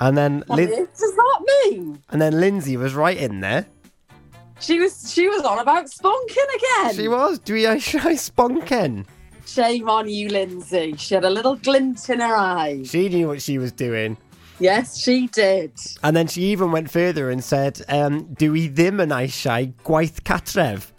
And 0.00 0.16
then, 0.16 0.42
What 0.46 0.56
Lin- 0.58 0.68
does 0.98 1.14
that 1.14 1.40
mean? 1.70 2.02
and 2.10 2.20
then 2.20 2.40
Lindsay 2.40 2.76
was 2.76 2.94
right 2.94 3.16
in 3.16 3.40
there. 3.40 3.66
She 4.60 4.78
was 4.78 5.12
she 5.12 5.28
was 5.28 5.42
on 5.42 5.58
about 5.58 5.86
spunking 5.86 6.48
again. 6.56 6.94
She 6.94 7.08
was. 7.08 7.38
Do 7.40 7.54
we 7.54 7.62
shy 7.80 8.14
spunking? 8.14 9.04
Shame 9.46 9.88
on 9.90 10.08
you, 10.08 10.28
Lindsay. 10.28 10.94
She 10.96 11.14
had 11.14 11.24
a 11.24 11.30
little 11.30 11.56
glint 11.56 12.08
in 12.08 12.20
her 12.20 12.34
eye. 12.36 12.82
She 12.84 13.08
knew 13.08 13.28
what 13.28 13.42
she 13.42 13.58
was 13.58 13.72
doing. 13.72 14.16
Yes, 14.60 14.96
she 14.96 15.26
did. 15.26 15.72
And 16.02 16.16
then 16.16 16.28
she 16.28 16.42
even 16.44 16.70
went 16.72 16.90
further 16.90 17.30
and 17.30 17.42
said, 17.44 17.82
um, 17.88 18.32
"Do 18.34 18.52
we 18.52 18.68
ddim 18.68 19.00
yn 19.02 19.10
eisiau 19.10 19.74
gwaith 19.84 20.22
cartref?" 20.22 20.92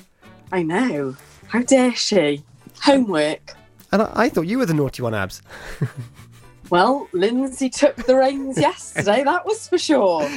I 0.51 0.61
know. 0.61 1.15
How 1.47 1.61
dare 1.61 1.95
she? 1.95 2.43
Homework. 2.83 3.55
And 3.91 4.01
I, 4.01 4.11
I 4.15 4.29
thought 4.29 4.47
you 4.47 4.57
were 4.59 4.65
the 4.65 4.73
naughty 4.73 5.01
one, 5.01 5.13
Abz. 5.13 5.41
Well, 6.70 7.07
Lindsay 7.13 7.70
took 7.70 7.95
the 7.95 8.16
reins 8.16 8.57
yesterday, 8.57 9.24
that 9.24 9.45
was 9.45 9.68
for 9.68 9.78
sure. 9.78 10.28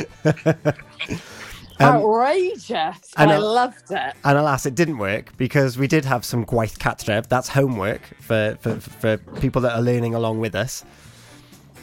Um, 1.80 1.94
Outrageous. 1.96 3.12
and 3.16 3.30
I 3.30 3.34
I- 3.34 3.38
loved 3.38 3.90
it. 3.92 4.14
And 4.24 4.36
alas, 4.36 4.66
it 4.66 4.74
didn't 4.74 4.98
work 4.98 5.36
because 5.36 5.78
we 5.78 5.86
did 5.86 6.04
have 6.04 6.24
some 6.24 6.44
gwaith 6.44 6.76
cartref. 6.78 7.28
That's 7.28 7.48
homework 7.48 8.00
for, 8.20 8.58
for, 8.60 8.80
for 8.80 9.16
people 9.40 9.62
that 9.62 9.76
are 9.76 9.80
learning 9.80 10.14
along 10.16 10.40
with 10.40 10.56
us. 10.56 10.84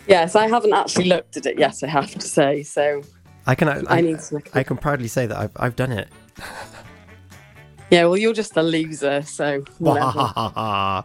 Yes, 0.08 0.36
I 0.36 0.48
haven't 0.50 0.74
actually 0.74 1.06
looked 1.06 1.38
at 1.38 1.46
it 1.46 1.58
yet, 1.58 1.82
I 1.82 1.88
have 1.88 2.12
to 2.14 2.22
say. 2.28 2.62
So, 2.64 3.04
I 3.48 3.56
can 3.56 3.70
I, 3.70 3.82
I 3.88 4.02
need 4.02 4.20
to 4.20 4.36
look 4.36 4.54
I 4.56 4.64
can 4.64 4.76
proudly 4.78 5.08
say 5.08 5.28
that 5.28 5.38
I've 5.38 5.52
I've 5.56 5.76
done 5.78 5.94
it. 5.94 6.10
yeah, 7.90 8.04
well, 8.04 8.18
you're 8.18 8.34
just 8.34 8.58
a 8.58 8.64
loser, 8.64 9.22
so 9.22 9.62
whatever. 9.80 11.04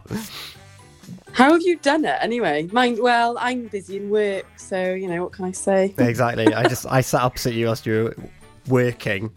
How 1.33 1.53
have 1.53 1.61
you 1.61 1.77
done 1.77 2.05
it 2.05 2.17
anyway? 2.21 2.67
Mind, 2.71 2.99
well, 2.99 3.37
I'm 3.39 3.67
busy 3.67 3.97
in 3.97 4.09
work, 4.09 4.45
so, 4.57 4.93
you 4.93 5.07
know, 5.07 5.23
what 5.23 5.31
can 5.31 5.45
I 5.45 5.51
say? 5.51 5.93
exactly. 5.97 6.53
I 6.53 6.67
just 6.67 6.85
I 6.85 7.01
sat 7.01 7.21
opposite 7.21 7.53
you 7.53 7.67
whilst 7.67 7.85
you 7.85 8.03
were 8.03 8.15
working, 8.67 9.31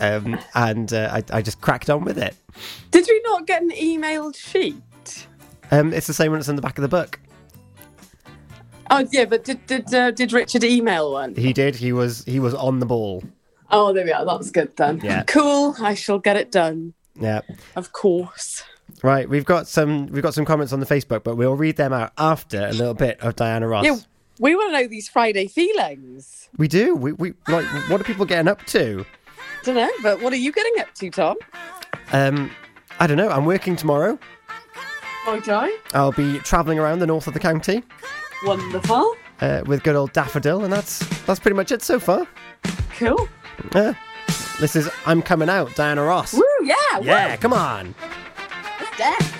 um, 0.00 0.38
and 0.54 0.92
uh, 0.92 1.10
I 1.12 1.38
I 1.38 1.42
just 1.42 1.60
cracked 1.60 1.90
on 1.90 2.04
with 2.04 2.18
it. 2.18 2.36
Did 2.90 3.06
we 3.08 3.20
not 3.24 3.46
get 3.46 3.62
an 3.62 3.70
emailed 3.70 4.36
sheet? 4.36 5.26
Um, 5.70 5.92
it's 5.92 6.06
the 6.06 6.14
same 6.14 6.30
one 6.32 6.38
that's 6.38 6.48
in 6.48 6.56
the 6.56 6.62
back 6.62 6.78
of 6.78 6.82
the 6.82 6.88
book. 6.88 7.18
Oh, 8.90 9.06
yeah, 9.10 9.24
but 9.24 9.44
did 9.44 9.66
did 9.66 9.92
uh, 9.92 10.10
did 10.10 10.32
Richard 10.32 10.64
email 10.64 11.12
one? 11.12 11.34
He 11.34 11.52
did. 11.52 11.74
He 11.74 11.92
was 11.92 12.24
he 12.24 12.38
was 12.38 12.54
on 12.54 12.78
the 12.78 12.86
ball. 12.86 13.24
Oh, 13.70 13.92
there 13.92 14.04
we 14.04 14.12
are. 14.12 14.24
That's 14.24 14.50
good 14.50 14.76
then. 14.76 15.00
Yeah. 15.02 15.24
Cool. 15.24 15.74
I 15.80 15.94
shall 15.94 16.18
get 16.18 16.36
it 16.36 16.52
done. 16.52 16.94
Yeah. 17.18 17.40
Of 17.74 17.92
course. 17.92 18.62
Right, 19.02 19.28
we've 19.28 19.44
got 19.44 19.66
some 19.68 20.06
we've 20.06 20.22
got 20.22 20.34
some 20.34 20.44
comments 20.44 20.72
on 20.72 20.80
the 20.80 20.86
Facebook, 20.86 21.22
but 21.22 21.36
we'll 21.36 21.56
read 21.56 21.76
them 21.76 21.92
out 21.92 22.12
after 22.18 22.66
a 22.66 22.72
little 22.72 22.94
bit 22.94 23.20
of 23.20 23.36
Diana 23.36 23.68
Ross. 23.68 23.84
Yeah, 23.84 23.96
we 24.38 24.54
want 24.54 24.72
to 24.72 24.80
know 24.80 24.88
these 24.88 25.08
Friday 25.08 25.46
feelings. 25.48 26.48
We 26.56 26.68
do. 26.68 26.94
We 26.94 27.12
we 27.12 27.34
like 27.48 27.66
what 27.90 28.00
are 28.00 28.04
people 28.04 28.24
getting 28.24 28.48
up 28.48 28.64
to? 28.66 29.04
Don't 29.64 29.74
know, 29.74 29.90
but 30.02 30.22
what 30.22 30.32
are 30.32 30.36
you 30.36 30.52
getting 30.52 30.80
up 30.80 30.94
to, 30.94 31.10
Tom? 31.10 31.36
Um, 32.12 32.50
I 33.00 33.06
don't 33.06 33.16
know. 33.16 33.28
I'm 33.28 33.44
working 33.44 33.76
tomorrow. 33.76 34.18
Okay. 35.28 35.70
I'll 35.92 36.12
be 36.12 36.38
travelling 36.38 36.78
around 36.78 37.00
the 37.00 37.06
north 37.06 37.26
of 37.26 37.34
the 37.34 37.40
county 37.40 37.82
Wonderful. 38.44 39.16
uh, 39.40 39.62
with 39.66 39.82
good 39.82 39.96
old 39.96 40.12
Daffodil, 40.12 40.62
and 40.64 40.72
that's 40.72 41.00
that's 41.26 41.40
pretty 41.40 41.56
much 41.56 41.72
it 41.72 41.82
so 41.82 41.98
far. 41.98 42.26
Cool. 42.96 43.28
Yeah. 43.74 43.94
This 44.60 44.76
is 44.76 44.88
I'm 45.04 45.20
coming 45.20 45.48
out, 45.48 45.74
Diana 45.74 46.02
Ross. 46.04 46.32
Woo, 46.32 46.42
yeah. 46.62 47.00
Yeah, 47.02 47.36
come 47.36 47.52
on. 47.52 47.94
Let's 48.98 49.35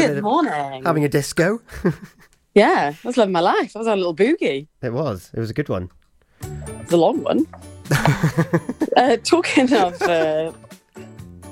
Having 0.00 0.10
a 0.10 0.14
Good 0.14 0.22
morning. 0.22 0.84
Having 0.84 1.04
a 1.04 1.08
disco. 1.08 1.60
Yeah, 2.54 2.94
I 3.04 3.06
was 3.06 3.16
living 3.16 3.32
my 3.32 3.40
life. 3.40 3.76
I 3.76 3.78
was 3.78 3.86
on 3.86 3.94
a 3.94 3.96
little 3.96 4.14
boogie. 4.14 4.66
It 4.82 4.92
was. 4.92 5.30
It 5.32 5.38
was 5.38 5.50
a 5.50 5.54
good 5.54 5.68
one. 5.68 5.88
It's 6.42 6.92
a 6.92 6.96
long 6.96 7.22
one. 7.22 7.46
uh, 8.96 9.16
talking 9.18 9.72
of 9.72 10.02
uh, 10.02 10.52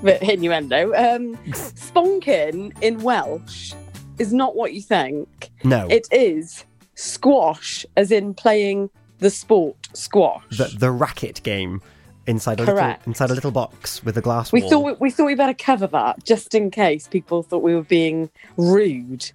innuendo, 0.03 0.93
um, 0.95 1.37
sponkin 1.47 2.77
in 2.83 3.01
Welsh 3.03 3.75
is 4.19 4.33
not 4.33 4.57
what 4.57 4.75
you 4.75 4.83
think. 4.83 5.51
No. 5.63 5.87
It 5.89 6.09
is 6.11 6.65
squash, 6.97 7.87
as 7.97 8.11
in 8.11 8.35
playing 8.35 8.91
the 9.19 9.31
sport 9.31 9.77
squash. 9.93 10.43
The 10.57 10.75
the 10.77 10.91
racket 10.91 11.43
game 11.45 11.81
inside 12.29 12.61
a 12.61 12.63
little 12.63 12.75
Correct. 12.77 13.07
inside 13.07 13.31
a 13.31 13.35
little 13.35 13.51
box 13.51 14.05
with 14.05 14.17
a 14.17 14.21
glass 14.21 14.53
We 14.53 14.61
wall. 14.61 14.71
thought 14.71 14.85
we, 14.85 14.93
we 15.01 15.11
thought 15.11 15.25
we 15.27 15.35
better 15.35 15.55
cover 15.55 15.87
that 15.89 16.23
just 16.25 16.55
in 16.55 16.71
case 16.71 17.09
people 17.09 17.43
thought 17.43 17.63
we 17.63 17.75
were 17.75 17.83
being 17.83 18.31
rude 18.57 19.31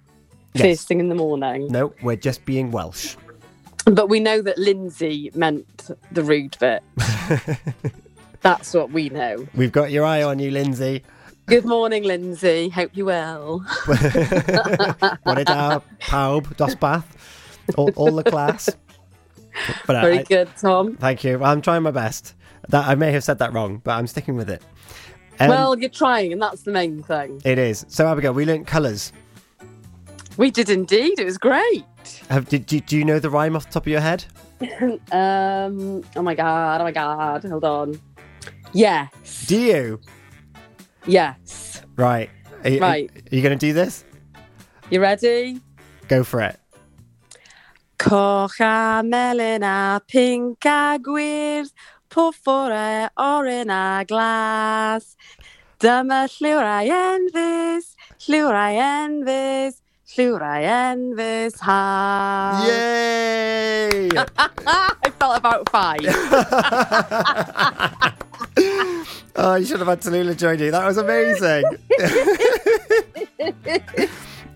Yes. 0.54 0.62
first 0.78 0.88
thing 0.88 1.00
in 1.00 1.08
the 1.08 1.16
morning. 1.16 1.66
No, 1.70 1.92
we're 2.02 2.14
just 2.14 2.44
being 2.44 2.70
Welsh. 2.70 3.16
But 3.86 4.08
we 4.08 4.20
know 4.20 4.40
that 4.40 4.56
Lindsay 4.56 5.30
meant 5.34 5.90
the 6.12 6.22
rude 6.22 6.56
bit. 6.60 6.82
That's 8.40 8.72
what 8.72 8.90
we 8.92 9.08
know. 9.08 9.46
We've 9.54 9.72
got 9.72 9.90
your 9.90 10.04
eye 10.04 10.22
on 10.22 10.38
you, 10.38 10.50
Lindsay. 10.52 11.02
Good 11.46 11.64
morning, 11.64 12.04
Lindsay. 12.04 12.68
Hope 12.68 12.90
you 12.94 13.06
well. 13.06 13.58
What 15.24 15.38
it 15.38 15.50
are, 15.50 15.82
pawb, 16.00 16.46
dosbath, 16.56 17.04
all, 17.76 17.90
all 17.96 18.12
the 18.12 18.22
class. 18.24 18.70
But 19.86 20.00
Very 20.02 20.20
I- 20.20 20.22
good, 20.22 20.48
Tom. 20.56 20.96
Thank 20.96 21.24
you. 21.24 21.42
I'm 21.42 21.60
trying 21.62 21.82
my 21.82 21.90
best. 21.90 22.34
That 22.68 22.86
I 22.86 22.94
may 22.94 23.12
have 23.12 23.24
said 23.24 23.38
that 23.38 23.52
wrong, 23.52 23.80
but 23.84 23.92
I'm 23.92 24.06
sticking 24.06 24.36
with 24.36 24.48
it. 24.50 24.62
Um, 25.40 25.48
well, 25.48 25.78
you're 25.78 25.90
trying, 25.90 26.32
and 26.32 26.40
that's 26.40 26.62
the 26.62 26.70
main 26.72 27.02
thing. 27.02 27.40
it 27.44 27.58
is. 27.58 27.84
So 27.88 28.06
Abigail, 28.06 28.32
we 28.32 28.44
learnt 28.46 28.66
colours. 28.66 29.12
We 30.36 30.50
did 30.50 30.68
indeed. 30.70 31.18
It 31.18 31.24
was 31.24 31.38
great. 31.38 31.84
Have 32.28 32.48
did, 32.48 32.66
do, 32.66 32.80
do 32.80 32.96
you 32.96 33.04
know 33.04 33.18
the 33.18 33.30
rhyme 33.30 33.54
off 33.56 33.66
the 33.66 33.72
top 33.72 33.84
of 33.84 33.88
your 33.88 34.00
head? 34.00 34.24
um. 35.12 36.02
Oh 36.16 36.22
my 36.22 36.34
god. 36.34 36.80
Oh 36.80 36.84
my 36.84 36.92
god. 36.92 37.44
Hold 37.44 37.64
on. 37.64 38.00
Yes. 38.72 39.46
Do 39.46 39.58
you? 39.58 40.00
Yes. 41.06 41.82
Right. 41.96 42.30
Are, 42.64 42.70
you- 42.70 42.80
Right. 42.80 43.10
Are 43.32 43.34
you 43.36 43.42
going 43.42 43.56
to 43.58 43.66
do 43.66 43.72
this? 43.72 44.04
You 44.90 45.00
ready? 45.00 45.60
Go 46.08 46.24
for 46.24 46.40
it. 46.40 46.58
Coch 47.98 48.60
a 48.60 49.02
melyn 49.04 49.62
a 49.62 50.00
gwyrdd, 52.14 52.14
pwffwr 52.14 53.10
oren 53.16 53.70
a 53.70 54.04
glas. 54.06 55.16
Dyma 55.80 56.26
llwrau 56.30 56.88
enfys, 56.88 57.96
llwrau 58.28 58.78
enfys, 58.78 59.80
llwrau 60.14 60.64
enfys 60.64 61.58
ha. 61.60 62.62
Yay! 62.66 64.10
I 64.38 65.10
felt 65.18 65.38
about 65.38 65.68
five. 65.70 66.00
Oh, 69.36 69.56
you 69.56 69.66
should 69.66 69.80
have 69.80 69.88
had 69.88 70.00
Tallulah 70.00 70.36
join 70.38 70.60
you. 70.60 70.70
That 70.70 70.86
was 70.86 70.96
amazing. 70.96 71.64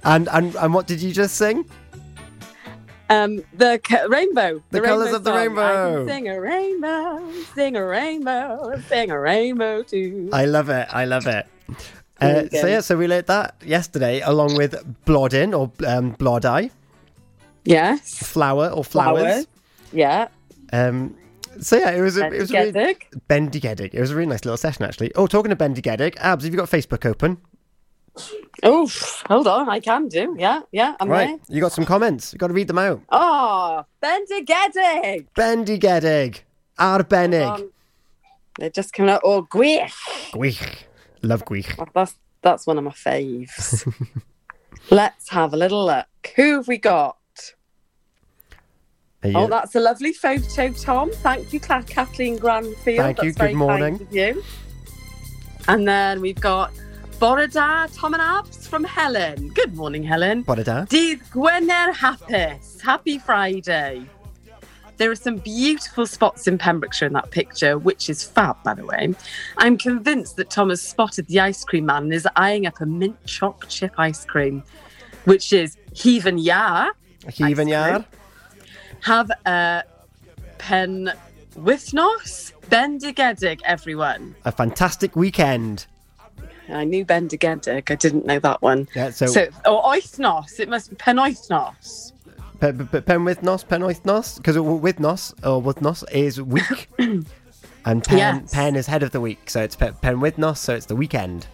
and, 0.05 0.29
and 0.29 0.55
and 0.55 0.73
what 0.73 0.87
did 0.87 1.03
you 1.03 1.13
just 1.13 1.35
sing? 1.35 1.65
Um, 3.11 3.43
the 3.55 3.81
c- 3.87 3.97
rainbow. 4.09 4.63
The 4.71 4.81
colours 4.83 5.07
rainbow 5.13 5.17
of 5.17 5.25
the 5.25 5.31
song. 5.31 5.39
I 5.39 5.45
rainbow. 5.45 6.07
sing 6.07 6.29
a 6.29 6.41
rainbow, 6.41 7.33
sing 7.55 7.77
a 7.77 7.85
rainbow, 7.87 8.83
sing 8.89 9.11
a 9.11 9.19
rainbow 9.19 9.83
too. 9.83 10.29
I 10.33 10.45
love 10.45 10.69
it. 10.69 10.87
I 10.91 11.05
love 11.07 11.27
it. 11.27 11.47
Uh, 12.21 12.49
so 12.51 12.67
yeah, 12.67 12.81
so 12.81 12.97
we 12.99 13.07
learnt 13.07 13.27
that 13.29 13.55
yesterday, 13.65 14.21
along 14.21 14.57
with 14.57 14.75
blodyn 15.07 15.57
or 15.59 15.71
um, 15.89 16.15
blodai, 16.17 16.71
Yes. 17.65 18.27
flower 18.27 18.69
or 18.69 18.85
flowers. 18.85 19.23
Flowers. 19.23 19.47
Yeah. 19.93 20.29
Um, 20.73 21.17
so 21.61 21.77
yeah, 21.77 21.91
it 21.93 22.01
was 22.01 22.17
a, 22.17 22.27
it 22.27 22.39
was 22.41 22.51
a 22.51 22.55
really, 22.73 22.97
Bendigedig. 23.29 23.95
It 23.95 24.01
was 24.01 24.11
a 24.11 24.17
really 24.17 24.29
nice 24.29 24.45
little 24.45 24.57
session 24.57 24.85
actually. 24.85 25.13
Oh, 25.15 25.27
talking 25.27 25.51
of 25.53 25.59
Bendigedig, 25.59 26.15
Abz, 26.17 26.43
have 26.43 26.45
you 26.45 26.57
got 26.57 26.69
Facebook 26.71 27.07
open? 27.07 27.39
Oof. 28.67 29.23
Hold 29.29 29.47
on. 29.47 29.69
I 29.69 29.81
can 29.81 30.09
do. 30.09 30.37
Yeah. 30.39 30.63
Yeah. 30.73 30.95
I'm 31.01 31.09
right, 31.09 31.29
there. 31.29 31.55
you 31.57 31.61
got 31.61 31.73
some 31.73 31.85
comments. 31.85 32.33
You 32.33 32.39
got 32.39 32.49
to 32.49 32.55
read 32.55 32.69
them 32.69 32.79
out. 32.79 33.01
Ah, 33.11 33.85
oh, 33.85 34.07
Bendigedig. 34.07 35.27
Bendigedig, 35.37 36.41
Arbenig. 36.79 37.71
They're 38.59 38.71
just 38.71 38.93
coming 38.93 39.11
out. 39.11 39.21
Oh, 39.25 39.43
gwych. 39.43 39.93
gwych. 40.33 40.85
Love 41.23 41.45
gwych. 41.45 41.75
Oh, 41.79 41.87
That's 41.95 42.15
that's 42.43 42.67
one 42.67 42.79
of 42.79 42.85
my 42.85 42.91
faves. 42.91 43.87
Let's 44.91 45.29
have 45.31 45.53
a 45.53 45.57
little 45.57 45.85
look. 45.87 46.07
Who 46.37 46.57
have 46.57 46.69
we 46.69 46.79
got? 46.79 47.17
Oh, 49.25 49.29
you- 49.29 49.37
Oh, 49.37 49.47
that's 49.49 49.75
a 49.75 49.81
lovely 49.81 50.13
photo, 50.13 50.73
Tom. 50.73 51.11
Thank 51.13 51.53
you, 51.53 51.61
Kathleen 51.61 52.39
Granfield. 52.39 52.97
Thank 52.97 53.17
that's 53.17 53.25
you. 53.27 53.33
Very 53.33 53.53
Good 53.53 53.59
morning. 53.59 53.99
Kind 53.99 54.09
of 54.09 54.15
you. 54.15 54.45
And 55.67 55.87
then 55.87 56.21
we've 56.21 56.41
got 56.41 56.73
Bore 57.19 57.49
da 57.49 57.89
Tom 57.89 58.15
and 58.15 58.23
Abz 58.23 58.69
from 58.69 58.85
Helen. 58.85 59.49
Good 59.49 59.75
morning, 59.75 60.05
Helen. 60.05 60.43
Bore 60.43 60.63
da. 60.63 60.85
Dydd 60.85 61.21
Gwener 61.33 61.93
Hapus. 61.93 62.81
Happy 62.81 63.19
Friday. 63.19 64.07
There 64.99 65.11
are 65.11 65.17
some 65.17 65.39
beautiful 65.39 66.07
spots 66.07 66.47
in 66.47 66.59
Pembrokeshire 66.59 67.09
in 67.09 67.15
that 67.15 67.33
picture, 67.33 67.77
which 67.77 68.09
is 68.09 68.23
fab, 68.23 68.63
by 68.63 68.75
the 68.75 68.85
way. 68.85 69.15
I'm 69.57 69.77
convinced 69.77 70.37
that 70.37 70.51
Tom 70.51 70.69
has 70.69 70.81
spotted 70.81 71.27
the 71.27 71.41
ice 71.41 71.65
cream 71.65 71.87
man 71.87 72.05
and 72.05 72.15
is 72.15 72.29
eyeing 72.37 72.67
up 72.67 72.81
a 72.81 72.87
mint 72.87 73.17
choc 73.27 73.69
chip 73.69 73.95
ice 73.99 74.25
cream, 74.25 74.63
which 75.25 75.53
is 75.53 75.77
Hufen 75.95 76.41
iâ. 76.41 76.91
Hufen 77.25 77.67
iâ. 77.67 78.05
Have 79.01 79.33
a 79.45 79.83
pen 80.59 81.13
wythnos 81.57 82.53
bendigedig, 82.71 83.61
everyone. 83.65 84.37
A 84.45 84.53
fantastic 84.53 85.17
weekend. 85.17 85.87
I 86.71 86.85
knew 86.85 87.05
bendigedig. 87.05 87.91
I 87.91 87.95
didn't 87.95 88.27
know 88.27 88.39
that 88.41 88.61
one. 88.63 88.89
Yeah, 88.95 89.11
so, 89.11 89.27
So, 89.27 89.47
or 89.67 89.83
oethnos. 89.83 90.61
It 90.61 90.69
must 90.69 90.91
be 90.91 90.97
penwythnos. 90.97 92.13
pe- 92.61 92.73
pe- 92.73 92.85
pe- 92.85 93.01
pen 93.01 93.25
with 93.25 93.43
nos, 93.43 93.65
pen 93.65 93.85
with 93.85 94.05
nos, 94.05 94.37
because 94.37 94.59
with 94.59 94.99
nos 95.01 95.35
or 95.45 95.61
with 95.63 95.81
nos 95.81 96.03
is 96.13 96.41
week, 96.43 96.89
and 96.99 98.05
pen 98.05 98.19
Yes. 98.19 98.53
pen 98.53 98.77
is 98.77 98.87
head 98.87 99.03
of 99.03 99.13
the 99.13 99.21
week, 99.21 99.49
so 99.49 99.63
it's 99.63 99.77
pe- 99.77 99.93
pen 100.03 100.21
with 100.21 100.39
nos, 100.39 100.59
so 100.61 100.75
it's 100.75 100.87
the 100.87 100.97
weekend. 100.97 101.47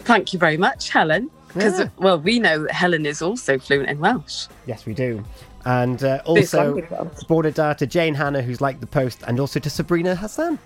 Thank 0.00 0.32
you 0.32 0.38
very 0.38 0.56
much, 0.58 0.90
Helen. 0.90 1.30
Because, 1.48 1.78
Yeah. 1.80 1.88
well, 1.98 2.18
we 2.20 2.38
know 2.40 2.66
Helen 2.70 3.06
is 3.06 3.22
also 3.22 3.58
fluent 3.58 3.88
in 3.88 3.98
Welsh. 4.00 4.48
Yes, 4.66 4.84
we 4.86 4.92
do. 4.92 5.24
And 5.64 6.02
uh, 6.04 6.20
also, 6.26 6.82
border 7.26 7.50
da 7.52 7.72
to 7.74 7.86
Jane 7.86 8.12
Hannah, 8.14 8.42
who's 8.42 8.60
liked 8.60 8.80
the 8.80 8.86
post, 8.86 9.22
and 9.26 9.40
also 9.40 9.58
to 9.60 9.70
Sabrina 9.70 10.14
Hassan. 10.14 10.58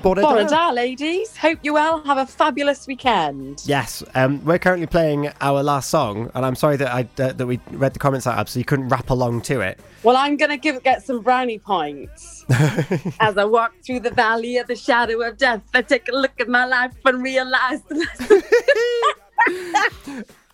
Border 0.00 0.22
Bore 0.22 0.36
da. 0.44 0.48
da, 0.48 0.70
ladies. 0.70 1.36
Hope 1.36 1.58
you 1.62 1.76
all 1.76 2.02
have 2.02 2.18
a 2.18 2.26
fabulous 2.26 2.86
weekend. 2.86 3.62
Yes, 3.66 4.02
um, 4.14 4.44
we're 4.44 4.58
currently 4.58 4.86
playing 4.86 5.30
our 5.40 5.62
last 5.62 5.90
song, 5.90 6.30
and 6.34 6.44
I'm 6.46 6.54
sorry 6.54 6.76
that 6.76 6.92
I 6.92 7.02
uh, 7.22 7.32
that 7.32 7.46
we 7.46 7.60
read 7.72 7.92
the 7.94 7.98
comments 7.98 8.26
out, 8.26 8.48
so 8.48 8.58
you 8.58 8.64
couldn't 8.64 8.88
rap 8.88 9.10
along 9.10 9.42
to 9.42 9.60
it. 9.60 9.78
Well, 10.02 10.16
I'm 10.16 10.36
going 10.36 10.50
to 10.50 10.56
give 10.56 10.82
get 10.82 11.02
some 11.02 11.20
brownie 11.20 11.58
points. 11.58 12.44
As 13.20 13.36
I 13.36 13.44
walk 13.44 13.72
through 13.84 14.00
the 14.00 14.10
valley 14.10 14.56
of 14.58 14.66
the 14.66 14.76
shadow 14.76 15.20
of 15.22 15.36
death, 15.36 15.62
I 15.74 15.82
take 15.82 16.08
a 16.08 16.12
look 16.12 16.40
at 16.40 16.48
my 16.48 16.64
life 16.64 16.94
and 17.04 17.22
realize 17.22 17.82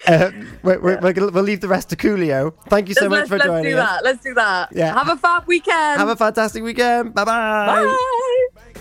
Uh, 0.07 0.31
we're, 0.63 0.79
we're, 0.81 1.01
we're 1.01 1.13
gonna, 1.13 1.31
we'll 1.33 1.43
leave 1.43 1.61
the 1.61 1.69
rest 1.69 1.91
to 1.91 1.97
Coolio. 1.97 2.55
Thank 2.69 2.89
you 2.89 2.95
so 2.95 3.09
much 3.09 3.19
let's, 3.19 3.29
for 3.29 3.37
let's 3.39 3.47
joining 3.49 3.73
do 3.73 3.79
us. 3.79 3.89
that. 3.89 4.05
Let's 4.05 4.23
do 4.23 4.35
that. 4.35 4.69
Yeah. 4.73 4.95
Have 4.95 5.09
a 5.09 5.17
fab 5.17 5.47
weekend. 5.47 5.99
Have 5.99 6.09
a 6.09 6.17
fantastic 6.17 6.63
weekend. 6.63 7.15
Bye-bye. 7.15 7.67
Bye. 7.67 8.81